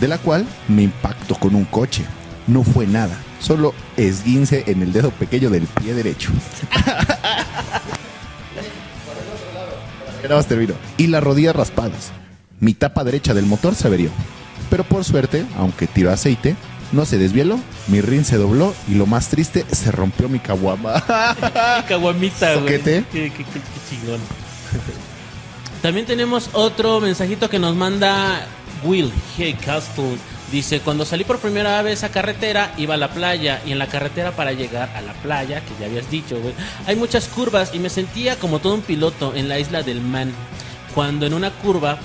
[0.00, 2.04] De la cual me impacto con un coche.
[2.46, 6.30] No fue nada, solo esguince en el dedo pequeño del pie derecho.
[10.24, 10.74] Nada más termino.
[10.96, 12.12] Y las rodillas raspadas.
[12.60, 14.10] Mi tapa derecha del motor se averió.
[14.70, 16.56] Pero por suerte, aunque tiró aceite,
[16.92, 17.58] no se desvieló,
[17.88, 21.02] mi rin se dobló y lo más triste, se rompió mi caguama.
[21.88, 22.60] Caguamita, güey.
[22.64, 23.04] Soquete.
[23.12, 23.60] Qué, qué- qué- qué
[23.96, 24.20] chingón.
[25.82, 28.46] También tenemos otro mensajito que nos manda
[28.84, 30.16] Will Hey Castle.
[30.52, 33.88] Dice, cuando salí por primera vez a carretera, iba a la playa y en la
[33.88, 36.54] carretera para llegar a la playa, que ya habías dicho, güey,
[36.86, 40.32] hay muchas curvas y me sentía como todo un piloto en la isla del Man.
[40.94, 41.98] Cuando en una curva,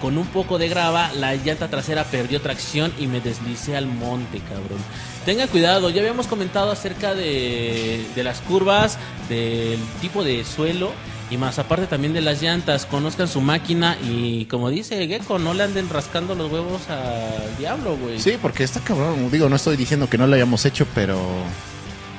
[0.00, 4.40] con un poco de grava, la llanta trasera perdió tracción y me deslicé al monte,
[4.40, 4.80] cabrón.
[5.24, 10.90] Tengan cuidado, ya habíamos comentado acerca de las curvas, del tipo de suelo
[11.32, 12.84] y más aparte también de las llantas.
[12.86, 17.96] Conozcan su máquina y como dice Gecko, no le anden rascando los huevos al diablo,
[17.96, 18.20] güey.
[18.20, 19.30] Sí, porque está cabrón.
[19.30, 21.18] Digo, no estoy diciendo que no lo hayamos hecho, pero.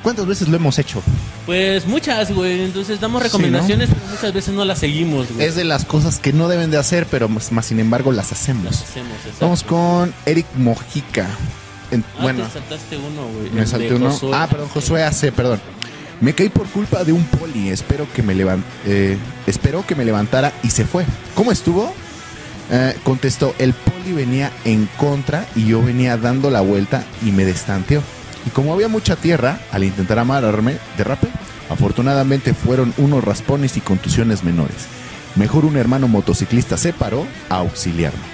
[0.02, 1.02] ¿Cuántas veces lo hemos hecho?
[1.46, 2.64] Pues muchas, güey.
[2.66, 5.48] Entonces damos Sí, recomendaciones, pero muchas veces no las seguimos, güey.
[5.48, 8.34] Es de las cosas que no deben de hacer, pero más, más sin embargo las
[8.34, 8.66] hacemos.
[8.66, 9.38] Las hacemos, exacto.
[9.46, 11.26] Vamos con Eric Mojica.
[11.92, 13.52] En- Ah, bueno, te saltaste uno, güey.
[13.52, 14.12] me salté uno.
[14.12, 14.32] Josué.
[14.34, 15.62] Ah, perdón, Josué AC, perdón.
[16.24, 17.70] Me caí por culpa de un poli.
[17.70, 21.06] Espero que me levan- eh, espero que me levantara y se fue.
[21.36, 21.94] ¿Cómo estuvo?
[22.72, 27.44] Eh, contestó, el poli venía en contra y yo venía dando la vuelta y me
[27.44, 28.02] destanteó.
[28.48, 31.28] Y como había mucha tierra, al intentar amarrarme, derrapé.
[31.70, 34.86] Afortunadamente fueron unos raspones y contusiones menores.
[35.36, 38.33] Mejor un hermano motociclista se paró a auxiliarme.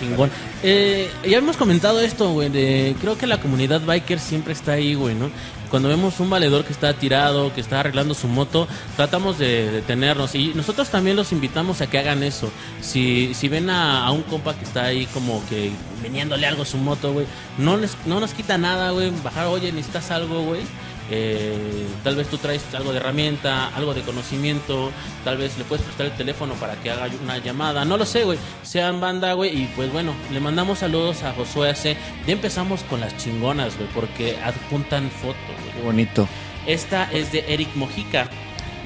[0.00, 0.30] Chingón.
[0.62, 4.94] Eh, ya hemos comentado esto, güey, de creo que la comunidad biker siempre está ahí,
[4.94, 5.30] güey, ¿no?
[5.70, 10.34] Cuando vemos un valedor que está tirado, que está arreglando su moto, tratamos de detenernos
[10.34, 12.50] y nosotros también los invitamos a que hagan eso.
[12.80, 15.70] Si, si ven a, un compa que está ahí como que
[16.02, 19.70] veniéndole algo a su moto, güey, no, les, no nos quita nada, güey, bajar, oye,
[19.70, 20.62] necesitas algo, güey.
[21.10, 24.92] Eh, tal vez tú traes algo de herramienta, algo de conocimiento,
[25.24, 28.24] tal vez le puedes prestar el teléfono para que haga una llamada, no lo sé,
[28.24, 28.38] güey.
[28.62, 31.96] Sean banda, güey, y pues bueno, le mandamos saludos a Josué AC.
[32.26, 35.74] Ya empezamos con las chingonas, güey, porque adjuntan foto, güey.
[35.74, 36.28] Qué bonito.
[36.66, 38.28] Esta es de Eric Mojica.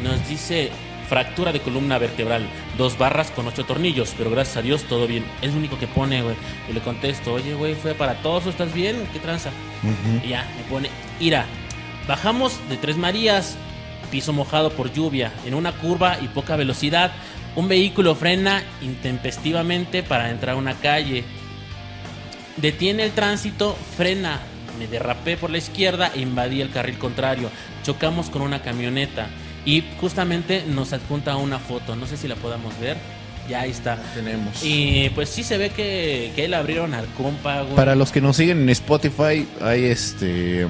[0.02, 0.70] Nos dice
[1.08, 2.48] fractura de columna vertebral.
[2.78, 5.24] dos barras con ocho tornillos, pero gracias a Dios todo bien.
[5.42, 6.34] Es lo único que pone, güey.
[6.68, 9.06] Y le contesto, oye, güey, fue para todos, ¿estás bien?
[9.12, 9.50] ¿Qué tranza?
[10.24, 10.88] Y ya, me pone,
[11.20, 11.46] ira.
[12.06, 13.56] Bajamos de Tres Marías,
[14.10, 17.12] piso mojado por lluvia, en una curva y poca velocidad.
[17.56, 21.24] Un vehículo frena intempestivamente para entrar a una calle.
[22.58, 24.40] Detiene el tránsito, frena.
[24.78, 27.48] Me derrapé por la izquierda e invadí el carril contrario.
[27.84, 29.28] Chocamos con una camioneta.
[29.64, 31.96] Y justamente nos adjunta una foto.
[31.96, 32.98] No sé si la podamos ver.
[33.48, 33.96] Ya ahí está.
[34.14, 34.62] Tenemos.
[34.62, 37.76] Y pues sí se ve que, que le abrieron al compa, güey.
[37.76, 40.66] Para los que nos siguen en Spotify, hay este.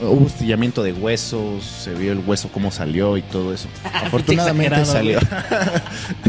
[0.00, 3.68] Hubo estillamiento de huesos, se vio el hueso cómo salió y todo eso.
[4.04, 5.20] Afortunadamente salió.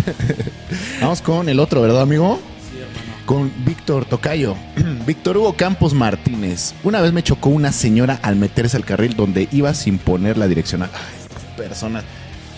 [1.02, 2.40] Vamos con el otro, ¿verdad, amigo?
[2.72, 3.14] Sí, hermano.
[3.26, 4.56] Con Víctor Tocayo.
[5.08, 6.74] Víctor Hugo Campos Martínez.
[6.84, 10.48] Una vez me chocó una señora al meterse al carril donde iba sin poner la
[10.48, 10.90] direccional.
[10.94, 12.04] Ay, persona.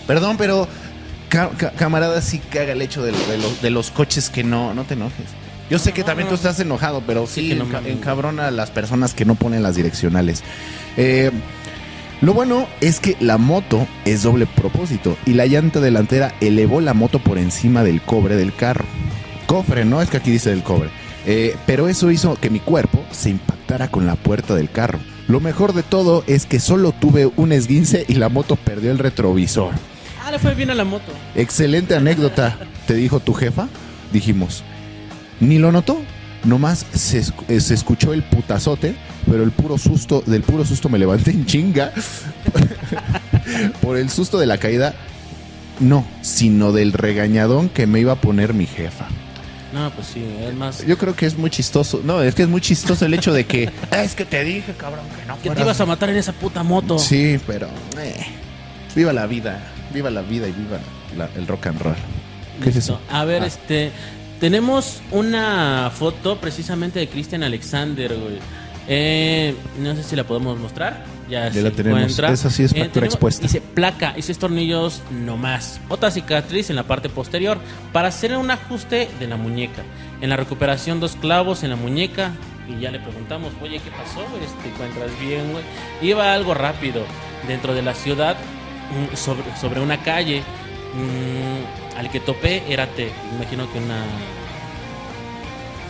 [0.06, 0.68] Perdón, pero
[1.28, 4.44] ca- ca- camarada sí caga el hecho de, lo- de los, de los coches que
[4.44, 5.26] no, no te enojes.
[5.68, 8.70] Yo sé que también tú estás enojado, pero Sí, sí, que no encabrona a las
[8.70, 10.42] personas que no ponen las direccionales.
[10.96, 11.30] Eh,
[12.20, 16.94] lo bueno es que la moto es doble propósito y la llanta delantera elevó la
[16.94, 18.84] moto por encima del cobre del carro.
[19.46, 20.90] Cofre, no es que aquí dice del cobre.
[21.26, 24.98] Eh, pero eso hizo que mi cuerpo se impactara con la puerta del carro.
[25.28, 28.98] Lo mejor de todo es que solo tuve un esguince y la moto perdió el
[28.98, 29.72] retrovisor.
[30.24, 31.12] Ah, le fue bien a la moto.
[31.34, 33.68] Excelente anécdota, te dijo tu jefa.
[34.12, 34.62] Dijimos,
[35.40, 36.00] ni lo notó.
[36.44, 38.94] Nomás se, eh, se escuchó el putazote,
[39.28, 41.92] pero el puro susto, del puro susto me levanté en chinga.
[43.80, 44.94] Por el susto de la caída,
[45.80, 49.06] no, sino del regañadón que me iba a poner mi jefa.
[49.72, 50.86] No, pues sí, es más.
[50.86, 52.00] Yo creo que es muy chistoso.
[52.04, 53.70] No, es que es muy chistoso el hecho de que.
[53.92, 56.62] es que te dije, cabrón, que no Que te ibas a matar en esa puta
[56.62, 56.98] moto.
[56.98, 57.68] Sí, pero.
[58.00, 58.14] eh,
[58.94, 59.60] viva la vida.
[59.92, 60.78] Viva la vida y viva
[61.16, 61.94] la- el rock and roll.
[62.62, 63.00] ¿Qué es eso?
[63.10, 63.46] A ver, Ah.
[63.46, 63.90] este.
[64.40, 68.38] Tenemos una foto precisamente de Christian Alexander, güey.
[68.88, 71.04] Eh, no sé si la podemos mostrar.
[71.28, 71.98] Ya, Ya se la tenemos.
[72.00, 72.28] encuentra.
[72.30, 73.42] Eh, Esa sí es fractura tenemos- expuesta.
[73.42, 75.80] Dice placa y seis tornillos no más.
[75.88, 77.58] Otra cicatriz en la parte posterior
[77.92, 79.82] para hacer un ajuste de la muñeca.
[80.20, 82.30] En la recuperación, dos clavos en la muñeca.
[82.68, 84.42] Y ya le preguntamos, oye, ¿qué pasó, güey?
[84.62, 85.64] ¿Te encuentras bien, güey?
[86.02, 87.02] Iba algo rápido
[87.48, 88.36] dentro de la ciudad,
[89.12, 90.42] mm, sobre, sobre una calle.
[90.94, 93.10] Mm, al que topé era T.
[93.34, 94.04] Imagino que una.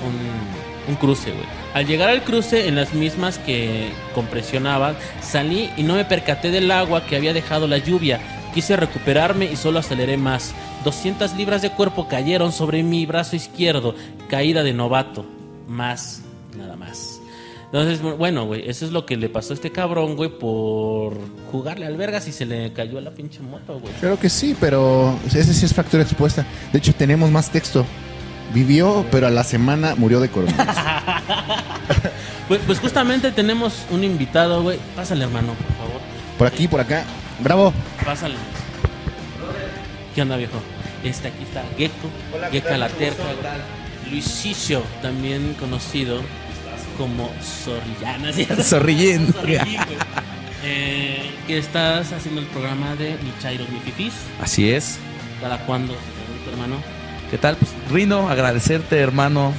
[0.05, 1.45] Un, un cruce, güey.
[1.75, 6.71] Al llegar al cruce, en las mismas que compresionaban, salí y no me percaté del
[6.71, 8.21] agua que había dejado la lluvia.
[8.55, 10.55] Quise recuperarme y solo aceleré más.
[10.85, 13.95] 200 libras de cuerpo cayeron sobre mi brazo izquierdo.
[14.31, 15.27] Caída de novato.
[15.69, 16.23] Más,
[16.57, 17.16] nada más.
[17.79, 21.19] Entonces, bueno, güey, eso es lo que le pasó a este cabrón, güey, por
[21.53, 23.93] jugarle al vergas y se le cayó la pinche moto, güey.
[24.01, 26.47] Creo que sí, pero ese sí es fractura expuesta.
[26.73, 27.85] De hecho, tenemos más texto.
[28.55, 30.75] Vivió, pero a la semana murió de coronavirus.
[32.49, 34.79] Pues, pues justamente tenemos un invitado, güey.
[34.95, 36.01] Pásale, hermano, por favor.
[36.39, 37.05] Por aquí, por acá.
[37.41, 37.75] Bravo.
[38.05, 38.37] Pásale.
[40.14, 40.59] ¿Qué onda, viejo?
[41.03, 42.09] Este aquí está Gecko,
[42.53, 43.24] Gecka la terca.
[44.09, 46.20] Luisicio, también conocido
[46.97, 48.32] como Zorrillana.
[48.32, 48.47] ¿sí?
[48.62, 49.32] Zorrillín.
[49.32, 49.80] Zorrillín.
[50.64, 54.14] Eh, que estás haciendo el programa de Mi Chairos, Mi Fifís.
[54.40, 54.99] Así es.
[55.40, 55.94] ¿Cada cuándo,
[56.51, 56.76] hermano?
[57.30, 57.57] ¿Qué tal?
[57.57, 59.53] Pues, Rino, agradecerte, hermano.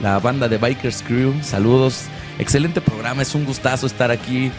[0.00, 2.04] La banda de Bikers Crew, saludos.
[2.38, 4.50] Excelente programa, es un gustazo estar aquí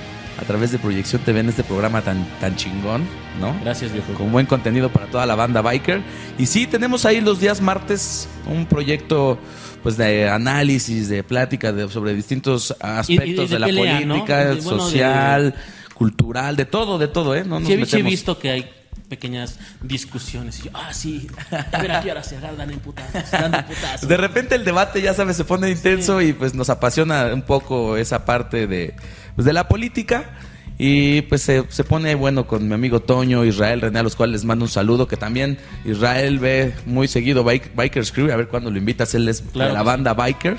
[0.42, 3.04] a través de Proyección TV en este programa tan, tan chingón,
[3.40, 3.56] ¿no?
[3.62, 4.14] Gracias, viejo.
[4.14, 6.02] Con buen contenido para toda la banda Biker.
[6.38, 9.38] Y sí, tenemos ahí los días martes un proyecto
[9.84, 14.86] pues de análisis, de plática de, sobre distintos aspectos de de, la política, De- bueno,
[14.86, 15.56] de- social,
[15.94, 17.44] cultural, de todo, de todo, ¿eh?
[17.46, 18.70] No nos Sí, he- visto que hay
[19.14, 20.60] pequeñas discusiones.
[20.60, 21.28] Y yo, ah, sí,
[21.72, 24.08] a ver a qué hora se agarran en putazos, dando putazos.
[24.08, 27.96] De repente el debate, ya sabes, se pone intenso y pues nos apasiona un poco
[27.98, 28.96] esa parte de,
[29.36, 30.32] pues, de la política.
[30.80, 34.34] Y pues se, se pone bueno con mi amigo Toño, Israel, René, a los cuales
[34.34, 35.08] les mando un saludo.
[35.08, 38.32] Que también Israel ve muy seguido Bike- Bikers Crew.
[38.32, 39.14] A ver cuándo lo invitas.
[39.14, 40.58] Él es Claro de la banda Biker.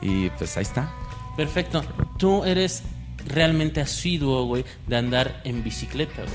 [0.00, 0.88] Y pues ahí está.
[1.36, 1.82] Perfecto.
[2.16, 2.84] Tú eres
[3.26, 6.34] realmente asiduo, güey, de andar en bicicleta, güey.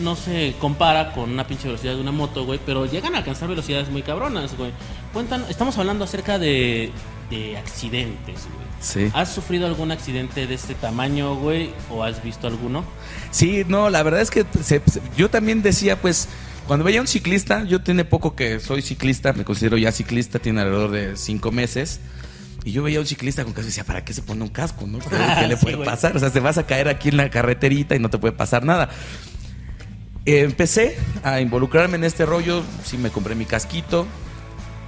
[0.00, 3.48] No se compara con una pinche velocidad de una moto, güey, pero llegan a alcanzar
[3.48, 4.72] velocidades muy cabronas, güey.
[5.12, 6.90] Cuentan, estamos hablando acerca de,
[7.30, 8.64] de accidentes, güey.
[8.80, 9.10] Sí.
[9.14, 11.70] ¿Has sufrido algún accidente de este tamaño, güey?
[11.90, 12.84] ¿O has visto alguno?
[13.30, 16.28] Sí, no, la verdad es que se- se- yo también decía, pues,
[16.66, 20.38] cuando veía a un ciclista, yo tiene poco que soy ciclista, me considero ya ciclista,
[20.38, 22.00] tiene alrededor de cinco meses.
[22.66, 24.48] Y yo veía a un ciclista con casco y decía, ¿para qué se pone un
[24.48, 24.86] casco?
[24.86, 24.98] ¿no?
[24.98, 25.06] ¿Qué,
[25.40, 26.16] qué le puede pasar?
[26.16, 28.64] O sea, te vas a caer aquí en la carreterita y no te puede pasar
[28.64, 28.88] nada.
[30.26, 34.06] Empecé a involucrarme en este rollo, sí me compré mi casquito,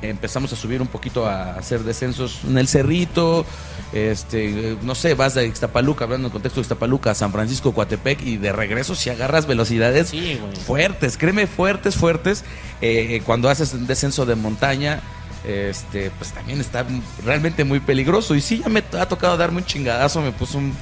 [0.02, 3.44] empezamos a subir un poquito a hacer descensos en el cerrito,
[3.92, 8.22] este, no sé, vas de Ixtapaluca, hablando en contexto de Ixtapaluca, a San Francisco, Coatepec
[8.22, 12.44] y de regreso si agarras velocidades Sí, fuertes, créeme, fuertes, fuertes.
[12.80, 15.00] Eh, cuando haces un descenso de montaña,
[15.46, 16.84] este, pues también está
[17.24, 18.34] realmente muy peligroso.
[18.34, 20.74] Y sí, ya me ha tocado darme un chingadazo, me puso un...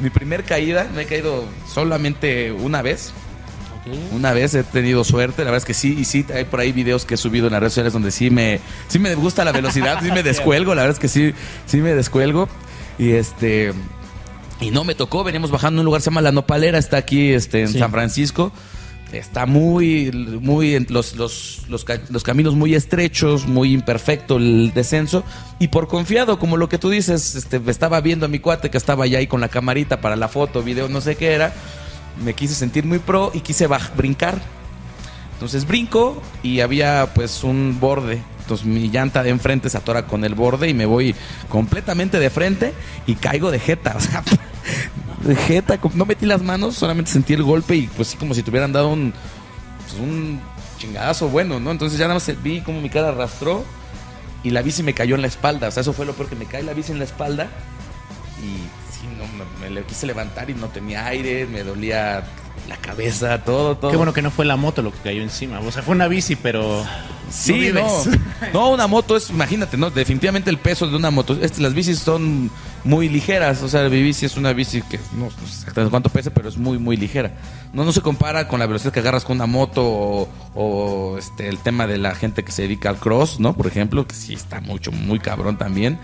[0.00, 3.12] Mi primer caída, me he caído solamente una vez.
[4.12, 6.72] Una vez he tenido suerte, la verdad es que sí, y sí, hay por ahí
[6.72, 9.52] videos que he subido en las redes sociales donde sí me, sí me gusta la
[9.52, 11.34] velocidad, sí me descuelgo, la verdad es que sí,
[11.66, 12.48] sí me descuelgo.
[12.98, 13.72] Y este,
[14.60, 16.96] y no me tocó, veníamos bajando a un lugar que se llama La Nopalera, está
[16.96, 17.78] aquí este, en Sí.
[17.78, 18.52] San Francisco.
[19.12, 20.10] Está muy,
[20.42, 25.24] muy, en los, los, los, los caminos muy estrechos, muy imperfecto el descenso.
[25.58, 28.76] Y por confiado, como lo que tú dices, este, estaba viendo a mi cuate que
[28.76, 31.54] estaba ya ahí con la camarita para la foto, video, no sé qué era.
[32.22, 34.40] Me quise sentir muy pro y quise brincar.
[35.34, 38.20] Entonces brinco y había pues un borde.
[38.40, 41.14] Entonces mi llanta de enfrente se atora con el borde y me voy
[41.48, 42.74] completamente de frente
[43.06, 43.96] y caigo de jeta.
[43.98, 44.22] O sea,
[45.20, 45.78] de jeta.
[45.94, 48.72] No metí las manos, solamente sentí el golpe y pues sí como si te hubieran
[48.72, 49.12] dado un,
[49.78, 50.00] pues,
[50.78, 51.70] chingadazo bueno, ¿no?
[51.70, 53.64] Entonces ya nada más vi como mi cara arrastró
[54.42, 55.68] y la bici me cayó en la espalda.
[55.68, 57.48] O sea, eso fue lo peor que me cae la bici en la espalda
[58.42, 58.77] y
[59.60, 62.24] me, me quise levantar y no tenía aire, me dolía
[62.68, 63.90] la cabeza, todo, todo.
[63.90, 65.60] Qué bueno que no fue la moto lo que cayó encima.
[65.60, 66.84] O sea, fue una bici, pero.
[67.30, 67.86] Sí, no,
[68.54, 68.70] no.
[68.70, 71.36] una moto es, imagínate, no, definitivamente el peso de una moto.
[71.40, 72.50] Este, las bicis son
[72.84, 76.08] muy ligeras, o sea, mi bici es una bici que no, no sé exactamente cuánto
[76.08, 77.32] pesa, pero es muy, muy ligera.
[77.74, 81.48] No, no se compara con la velocidad que agarras con una moto o, o, este,
[81.48, 83.54] el tema de la gente que se dedica al cross, ¿no?
[83.54, 85.98] Por ejemplo, que sí está mucho, muy cabrón también.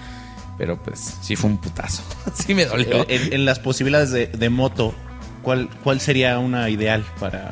[0.58, 2.02] Pero pues sí fue un putazo.
[2.34, 3.04] sí me dolió.
[3.08, 4.94] En, en las posibilidades de, de moto,
[5.42, 7.50] ¿cuál, ¿cuál sería una ideal para,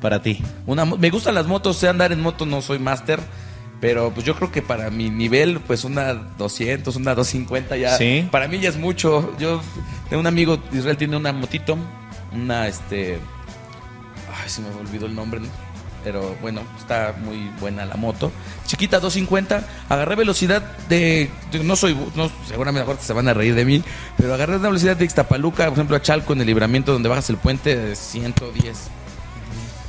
[0.00, 0.42] para ti?
[0.66, 3.18] Una, me gustan las motos, sé andar en moto, no soy máster,
[3.80, 8.28] pero pues yo creo que para mi nivel, pues una 200, una 250 ya, Sí.
[8.30, 9.34] para mí ya es mucho.
[9.38, 9.60] Yo
[10.08, 11.76] tengo un amigo, Israel tiene una motito,
[12.32, 13.18] una este,
[14.40, 15.48] ay, se me olvidó el nombre, ¿no?
[16.02, 18.32] Pero bueno, está muy buena la moto.
[18.66, 23.64] Chiquita 250, agarré velocidad de, yo no soy, no, seguramente se van a reír de
[23.64, 23.82] mí,
[24.16, 27.30] pero agarré una velocidad de Ixtapaluca, por ejemplo a Chalco en el libramiento donde bajas
[27.30, 28.90] el puente de 110.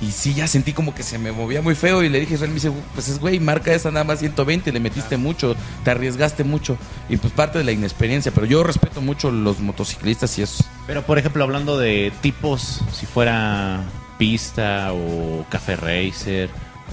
[0.02, 2.56] Y sí, ya sentí como que se me movía muy feo y le dije, me
[2.56, 6.76] dice, pues es güey, marca esa nada más 120, le metiste mucho, te arriesgaste mucho.
[7.08, 10.66] Y pues parte de la inexperiencia, pero yo respeto mucho los motociclistas y eso.
[10.88, 13.84] Pero, por ejemplo, hablando de tipos, si fuera
[14.22, 16.48] pista o café racer.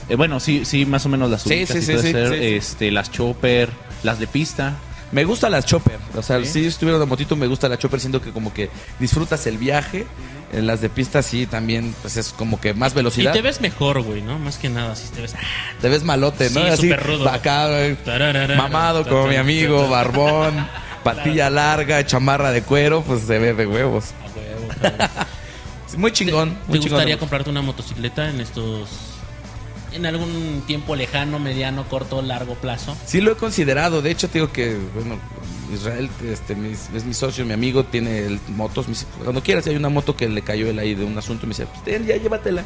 [0.09, 2.29] eh, bueno, sí, sí, más o menos las Sí, sí, y sí, puede sí, ser,
[2.31, 2.45] sí, sí.
[2.55, 3.69] Este, las chopper,
[4.03, 4.77] las de pista.
[5.13, 6.47] Me gusta la chopper, o sea, ¿Sí?
[6.47, 10.07] si estuviera una motito me gusta la chopper, siento que como que disfrutas el viaje.
[10.55, 13.33] En las de pista sí también, pues es como que más Y velocidad.
[13.35, 14.39] te ves mejor, güey, ¿no?
[14.39, 15.35] Más que nada, si te ves.
[15.37, 15.41] ah,
[15.83, 16.63] Te ves malote, ¿no?
[16.63, 17.29] Sí, Así, súper rudo.
[17.29, 17.69] acá,
[18.57, 20.55] mamado como mi amigo, barbón,
[21.05, 24.13] patilla larga, chamarra de cuero, pues se ve de huevos.
[24.23, 25.09] A huevo, cabrón.
[25.97, 26.91] Muy chingón, ¿Te muy chingón.
[26.99, 28.89] gustaría comprarte una motocicleta en estos.
[29.93, 32.95] en algún tiempo lejano, mediano, corto, largo plazo?
[33.07, 35.17] Sí lo he considerado, de hecho te digo que, bueno,
[35.73, 39.67] Israel este, mis- es mi socio, mi amigo, tiene el- motos, me dice, cuando quieras,
[39.67, 42.07] hay una moto que le cayó él ahí de un asunto, me dice, pues ten,
[42.07, 42.65] ya llévatela.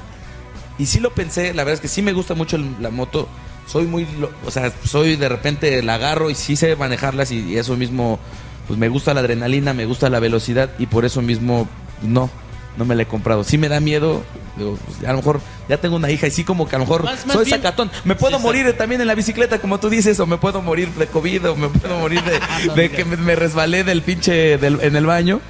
[0.79, 3.29] Y sí lo pensé, la verdad es que sí me gusta mucho el- la moto,
[3.69, 4.05] soy muy,
[4.45, 8.19] o sea, soy de repente la agarro y sí sé manejarlas y, y eso mismo,
[8.67, 11.69] pues me gusta la adrenalina, me gusta la velocidad y por eso mismo
[12.03, 12.29] no,
[12.77, 13.45] no me la he comprado.
[13.45, 14.23] Sí me da miedo,
[14.57, 16.85] digo, pues, a lo mejor ya tengo una hija y sí como que a lo
[16.87, 17.91] mejor Más- más soy bien- sacatón.
[18.05, 20.89] Me puedo Sí, morir también en la bicicleta, como tú dices, o me puedo morir
[20.95, 22.97] de COVID, o me puedo morir de, No de digas.
[22.97, 25.41] que me, me resbalé del pinche del- en el baño.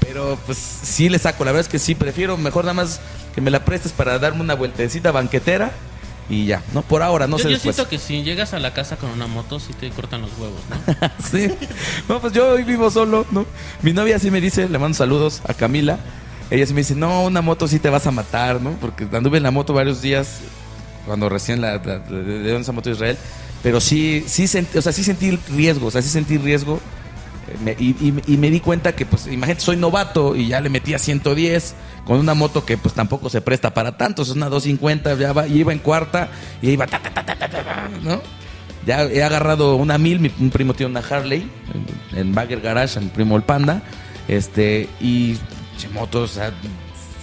[0.00, 3.00] Pero pues sí le saco, la verdad es que sí, prefiero mejor nada más
[3.34, 5.70] que me la prestes para darme una vueltecita banquetera
[6.30, 6.82] y ya, ¿no?
[6.82, 7.76] Por ahora, no yo sé yo después.
[7.76, 10.60] siento que si llegas a la casa con una moto, sí te cortan los huevos,
[10.70, 11.10] ¿no?
[11.30, 11.50] sí.
[12.08, 13.44] No, pues yo hoy vivo solo, ¿no?
[13.82, 15.98] Mi novia sí me dice, le mando saludos a Camila.
[16.50, 18.70] Ella sí me dice, no, una moto sí te vas a matar, ¿no?
[18.80, 20.40] Porque anduve en la moto varios días
[21.06, 23.18] cuando recién la, la- dieron esa moto a Israel.
[23.62, 26.80] Pero sí, sí sentí, o sea, sí sentí riesgo, o sea, sí sentí riesgo.
[27.66, 30.98] Eh, y, me di cuenta que, pues, imagínate, soy novato y ya le metí a
[30.98, 31.74] 110
[32.04, 34.22] con una moto que, pues, tampoco se presta para tanto.
[34.22, 36.28] Es una 250, ya va, iba en cuarta
[36.62, 38.20] y iba, ta, ta, ta, ¿no?
[38.86, 41.50] Ya he agarrado una mil, mi un primo tiene una Harley
[42.12, 43.82] en, en Bagger Garage, mi primo el Panda,
[44.28, 45.36] este, y
[45.78, 46.52] che, moto, o sea,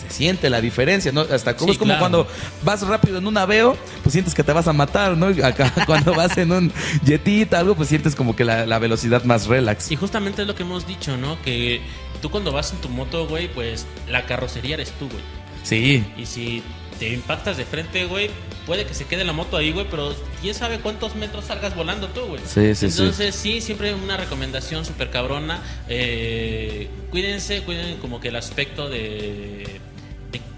[0.01, 1.21] se siente la diferencia, ¿no?
[1.21, 1.99] Hasta como Sí, es como claro.
[1.99, 2.27] cuando
[2.63, 5.29] vas rápido en un aveo, pues sientes que te vas a matar, ¿no?
[5.31, 6.71] Y Acá cuando vas en un
[7.05, 9.91] jetita, algo, pues sientes como que la, la velocidad más relax.
[9.91, 11.41] Y justamente es lo que hemos dicho, ¿no?
[11.43, 11.81] Que
[12.21, 15.21] tú cuando vas en tu moto, güey, pues la carrocería eres tú, güey.
[15.63, 16.63] Sí, Y si
[16.99, 18.29] te impactas de frente, güey,
[18.65, 22.07] puede que se quede la moto ahí, güey, pero quién sabe cuántos metros salgas volando
[22.09, 22.41] tú, güey.
[22.45, 23.01] Sí, sí, sí.
[23.01, 25.61] Entonces, sí, siempre una recomendación súper cabrona.
[25.87, 29.79] Eh, cuídense, cuiden como que el aspecto de,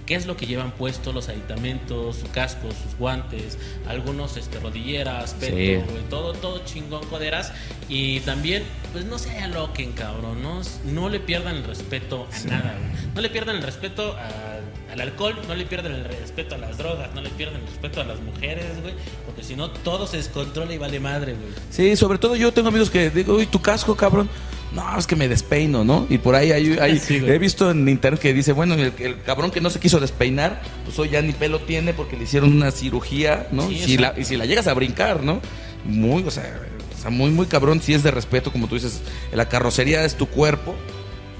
[0.05, 3.57] qué es lo que llevan puesto, los aditamentos, su casco, sus guantes,
[3.89, 5.75] algunos este, rodilleras, peto, Sí.
[5.75, 7.51] güey, todo, todo chingón, coderas.
[7.89, 12.77] Y también, pues no se aloquen, cabrón, no, no le pierdan el respeto a nada,
[12.79, 13.07] güey.
[13.15, 14.56] No le pierdan el respeto a-
[15.01, 18.01] al alcohol, no le pierdan el respeto a las drogas, no le pierdan el respeto
[18.01, 18.93] a las mujeres, güey,
[19.25, 21.49] porque si no todo se descontrola y vale madre, güey.
[21.69, 24.29] Sí, sobre todo yo tengo amigos que digo, uy, tu casco, cabrón.
[24.73, 26.05] No, es que me despeino, ¿no?
[26.09, 27.31] Y por ahí hay, hay- Sí, güey.
[27.31, 30.61] he visto en internet que dice, bueno, el, el cabrón que no se quiso despeinar,
[30.83, 33.67] pues hoy ya ni pelo tiene porque le hicieron una cirugía, ¿no?
[33.69, 35.39] Sí, Si la- y si la llegas a brincar, ¿no?
[35.85, 36.59] Muy, o sea,
[36.97, 40.15] o sea, muy, muy cabrón, si es de respeto, como tú dices, la carrocería es
[40.15, 40.75] tu cuerpo.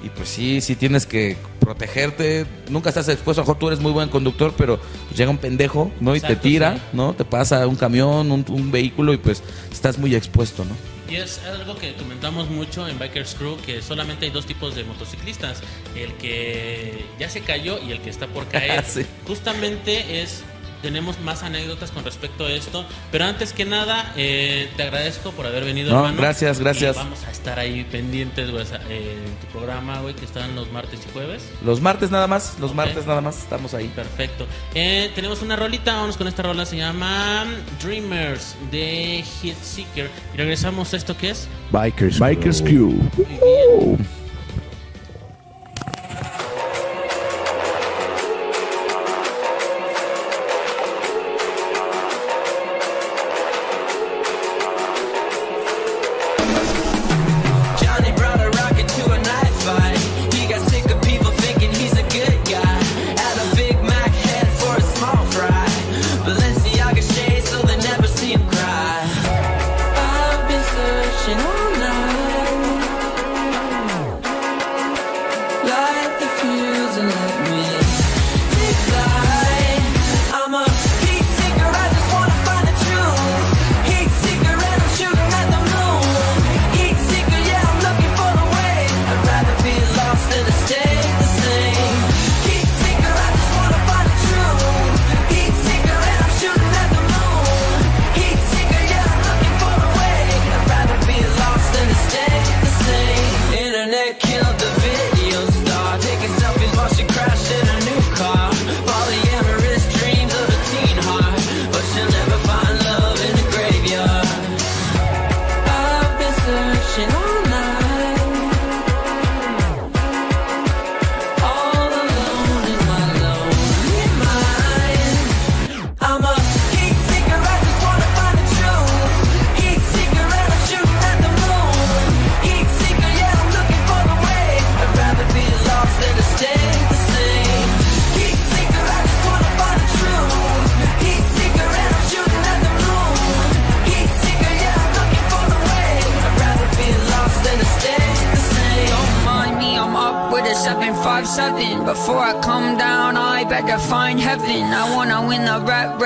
[0.08, 2.46] Y pues sí, sí tienes que protegerte.
[2.70, 3.42] Nunca estás expuesto.
[3.42, 6.16] A lo mejor tú eres muy buen conductor, pero pues llega un pendejo, ¿no?
[6.16, 6.82] Y te tira, sí.
[6.94, 7.14] ¿no?
[7.14, 10.76] Te pasa un camión, un, un vehículo y pues estás muy expuesto, ¿no?
[11.10, 14.86] Y es algo que comentamos mucho en Bikers Crew, que solamente hay dos tipos de
[14.86, 15.62] motociclistas,
[15.96, 18.84] el que ya se cayó y el que está por caer.
[18.88, 19.06] Sí.
[19.26, 20.44] Justamente es,
[20.82, 25.46] tenemos más anécdotas con respecto a esto, pero antes que nada, eh, te agradezco por
[25.46, 26.22] haber venido, No, hermano.
[26.22, 26.96] gracias, gracias.
[26.96, 30.72] Y vamos a estar ahí pendientes, güey, eh, en tu programa, güey, que están los
[30.72, 31.44] martes y jueves.
[31.66, 33.88] Los martes nada más, los martes nada más estamos ahí.
[33.96, 34.46] Perfecto.
[34.76, 37.46] Eh, tenemos una rolita, vamos con esta rola, se llama
[37.84, 40.10] Dreamers de Hit Seeker.
[40.34, 42.92] Y regresamos a esto que es Bikers, Bikers Crew.
[43.16, 44.17] Muy bien.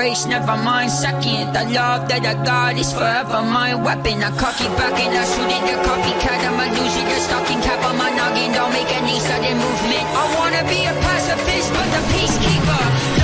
[0.02, 1.52] The rat race, never mind second.
[1.52, 4.22] The love that I got is forever my weapon.
[4.22, 6.40] I cock it back and I shoot it, the copycat.
[6.46, 8.52] I'm a losing the stocking cap on my noggin.
[8.52, 10.06] Don't make any sudden movement.
[10.20, 13.21] I wanna be a pacifist, but the peacekeeper.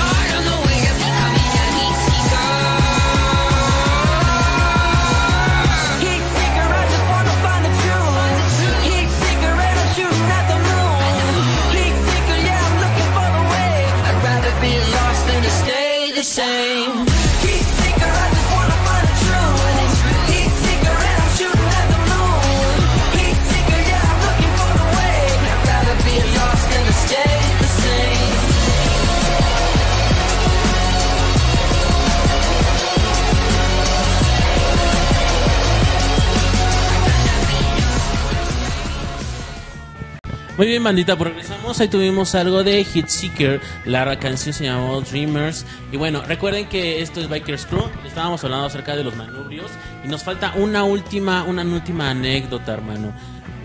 [40.58, 41.78] Muy bien, bandita, regresamos.
[41.80, 43.60] Ahí tuvimos algo de Hit Seeker.
[43.84, 45.64] La canción se llamó Dreamers.
[45.92, 47.84] Y bueno, recuerden que esto es Bikers Crew.
[48.04, 49.70] Estábamos hablando acerca de los manubrios.
[50.04, 53.14] Y nos falta una última, una última anécdota, hermano.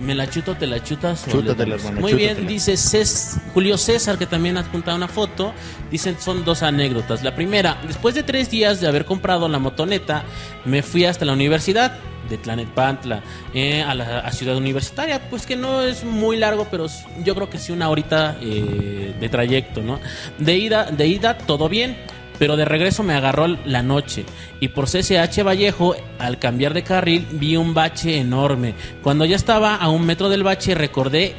[0.01, 1.25] ¿Me la chuto, te la chutas?
[1.31, 2.49] Chútatela, hermano, Muy bien, chútatela.
[2.51, 5.51] dice Cés- Julio César, que también ha juntado una foto.
[5.89, 7.23] Dicen son dos anécdotas.
[7.23, 10.25] La primera, después de tres días de haber comprado la motoneta,
[10.65, 11.97] me fui hasta la universidad.
[12.33, 13.21] De Tlanepantla
[13.53, 16.87] eh, a la Ciudad Universitaria, pues que no es muy largo, pero
[17.23, 19.99] yo creo que sí una horita eh, de trayecto, ¿no?
[20.39, 21.95] De ida, de ida todo bien.
[22.39, 24.25] Pero de regreso me agarró la noche
[24.59, 28.73] y por CCH Vallejo, al cambiar de carril, vi un bache enorme.
[29.03, 31.35] Cuando ya estaba a un metro del bache, recordé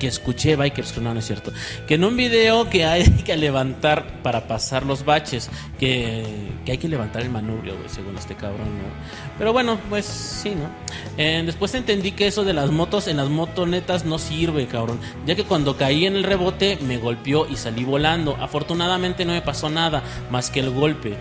[0.00, 1.52] que escuché Bikers Crew, no, no es cierto,
[1.86, 5.48] que en un video que hay que levantar para pasar los baches,
[5.78, 6.24] que,
[6.64, 9.38] que hay que levantar el manubrio, güey, según este cabrón, ¿no?
[9.38, 10.68] Pero bueno, pues sí, ¿no?
[11.16, 15.36] Eh, después entendí que eso de las motos en las motonetas no sirve, cabrón, ya
[15.36, 18.36] que cuando caí en el rebote me golpeó y salí volando.
[18.40, 21.16] Afortunadamente no me pasó nada más que el golpe.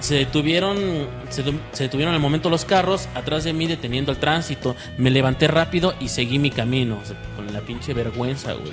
[0.00, 1.42] Se detuvieron, se,
[1.82, 4.74] detuvieron al momento los carros atrás de mí deteniendo el tránsito.
[4.96, 7.00] Me levanté rápido y seguí mi camino.
[7.36, 8.72] Con la pinche vergüenza, güey.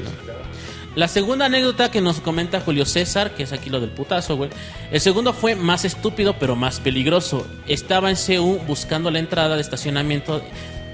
[0.95, 4.49] La segunda anécdota que nos comenta Julio César, que es aquí lo del putazo, güey.
[4.89, 7.45] El segundo fue más estúpido, pero más peligroso.
[7.67, 10.41] Estaba en CU buscando la entrada de estacionamiento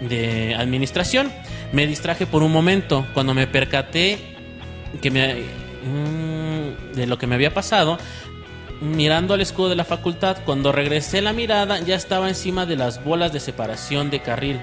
[0.02, 1.32] de administración.
[1.72, 3.06] Me distraje por un momento.
[3.14, 4.20] Cuando me percaté
[5.02, 7.98] que mm, de lo que me había pasado,
[8.84, 13.04] mirando al escudo de la facultad, cuando regresé la mirada ya estaba encima de las
[13.04, 14.60] bolas de separación de carril.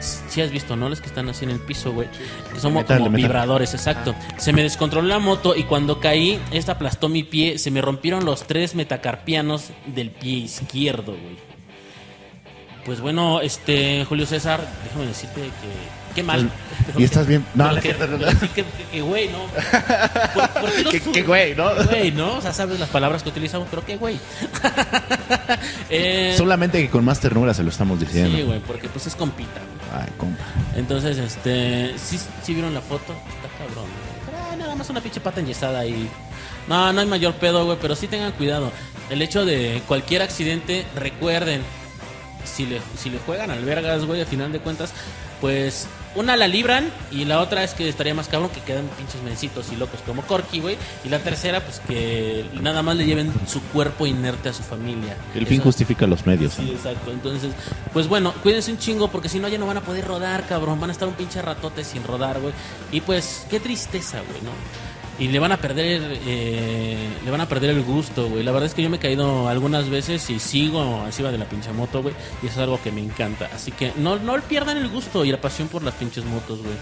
[0.00, 0.88] Si has visto, ¿no?
[0.88, 2.08] Los que están así en el piso, güey.
[2.52, 4.14] Que son metal, como vibradores, exacto.
[4.36, 7.58] Se me descontroló la moto y cuando caí, esta aplastó mi pie.
[7.58, 11.36] Se me rompieron los tres metacarpianos del pie izquierdo, güey.
[12.84, 16.01] Pues bueno, este, Julio César, déjame decirte que.
[16.14, 16.50] Qué mal.
[16.98, 17.44] ¿Y estás bien?
[17.54, 19.06] No, no que- no, no.
[19.06, 19.38] güey, ¿no?
[20.34, 21.70] ¿Por, por qué Que- sub- que güey, ¿no?
[21.86, 22.36] Güey, ¿no?
[22.36, 24.18] O sea, sabes las palabras que utilizamos, pero qué güey.
[25.90, 28.36] Eh, Solamente que con más ternura se lo estamos diciendo.
[28.36, 29.60] sí, güey, porque pues es compita.
[29.60, 30.02] güey.
[30.02, 30.42] Ay, compa.
[30.74, 33.84] Entonces, este, sí, sí vieron la foto, está cabrón.
[33.84, 34.40] güey.
[34.50, 36.08] Pero, nada más una pinche pata enyesada ahí.
[36.68, 38.72] No, no hay mayor pedo, güey, pero sí tengan cuidado.
[39.10, 41.60] El hecho de cualquier accidente, recuerden,
[42.44, 44.92] si le, si le juegan al vergas, güey, a final de cuentas,
[45.40, 49.22] pues una la libran y la otra es que estaría más cabrón que quedan pinches
[49.22, 50.76] mencitos y locos como Corky, güey.
[51.04, 55.16] Y la tercera, pues que nada más le lleven su cuerpo inerte a su familia.
[55.34, 56.54] El fin justifica los medios.
[56.54, 57.10] Sí, exacto.
[57.10, 57.52] Entonces,
[57.92, 60.80] pues bueno, cuídense un chingo porque si no ya no van a poder rodar, cabrón.
[60.80, 62.52] Van a estar un pinche ratote sin rodar, güey.
[62.90, 64.50] Y pues, qué tristeza, güey, ¿no?
[65.18, 68.42] Y le van a perder, eh, le van a perder el gusto, güey.
[68.42, 71.44] La verdad es que yo me he caído algunas veces y sigo encima de la
[71.44, 72.14] pinche moto, güey.
[72.42, 73.48] Y eso es algo que me encanta.
[73.54, 76.74] Así que no, no pierdan el gusto y la pasión por las pinches motos, güey.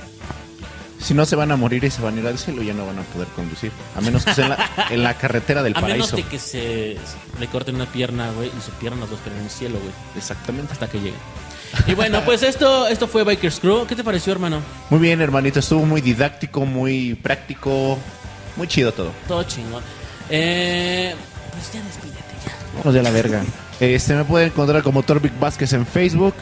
[1.00, 2.86] Si no se van a morir y se van a ir al cielo, ya no
[2.86, 3.72] van a poder conducir.
[3.96, 6.16] A menos que sea en la, en la carretera del A menos paraíso.
[6.16, 6.96] de que se
[7.38, 9.92] le corten una pierna, güey, y su pierna las dos en el cielo, güey.
[10.16, 10.72] Exactamente.
[10.72, 11.14] Hasta que lleguen.
[11.86, 13.86] Y bueno, pues esto, esto fue Bikers Crew.
[13.86, 14.60] ¿Qué te pareció, hermano?
[14.90, 15.60] Muy bien, hermanito.
[15.60, 17.96] Estuvo muy didáctico, muy práctico.
[18.60, 19.10] Muy chido todo.
[19.26, 19.82] Todo chingón.
[20.28, 21.14] Eh,
[21.52, 22.52] pues ya despídete ya.
[22.76, 23.42] Vamos de la verga.
[23.80, 26.34] Este me pueden encontrar como Torvik Vázquez en Facebook.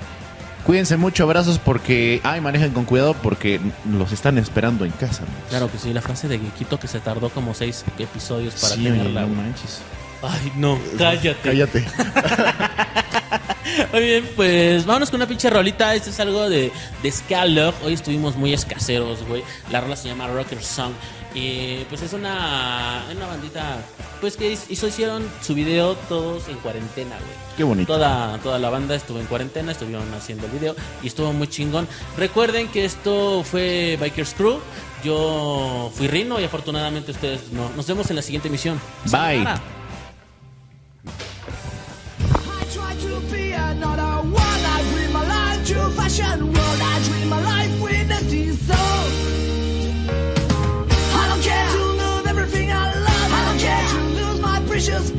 [0.66, 2.20] Cuídense mucho, abrazos porque.
[2.24, 5.20] Ay, manejen con cuidado porque los están esperando en casa.
[5.20, 5.48] ¿no?
[5.48, 8.80] Claro que sí, la frase de Geekito que se tardó como seis episodios para Sí,
[8.80, 9.20] oye, tenerla.
[9.20, 9.38] no güey.
[9.40, 9.78] manches.
[10.20, 11.36] Ay, no, cállate.
[11.44, 11.86] Cállate.
[13.92, 15.94] Muy bien, pues vámonos con una pinche rolita.
[15.94, 17.74] Esto es algo de, de Scalog.
[17.84, 19.44] Hoy estuvimos muy escaseros, güey.
[19.70, 20.92] La rola se llama Rocker Song.
[21.34, 23.78] Y pues es una, una bandita,
[24.20, 27.48] pues que hizo, hicieron su video todos en cuarentena, güey.
[27.56, 27.92] Qué bonito.
[27.92, 31.86] Toda, toda la banda estuvo en cuarentena, estuvieron haciendo el video y estuvo muy chingón.
[32.16, 34.60] Recuerden que esto fue Bikers Crew.
[35.04, 37.68] Yo fui Rino y afortunadamente ustedes no.
[37.76, 38.80] Nos vemos en la siguiente emisión.
[39.04, 39.44] Bye.
[39.44, 39.78] Sayonara.
[54.78, 55.17] precious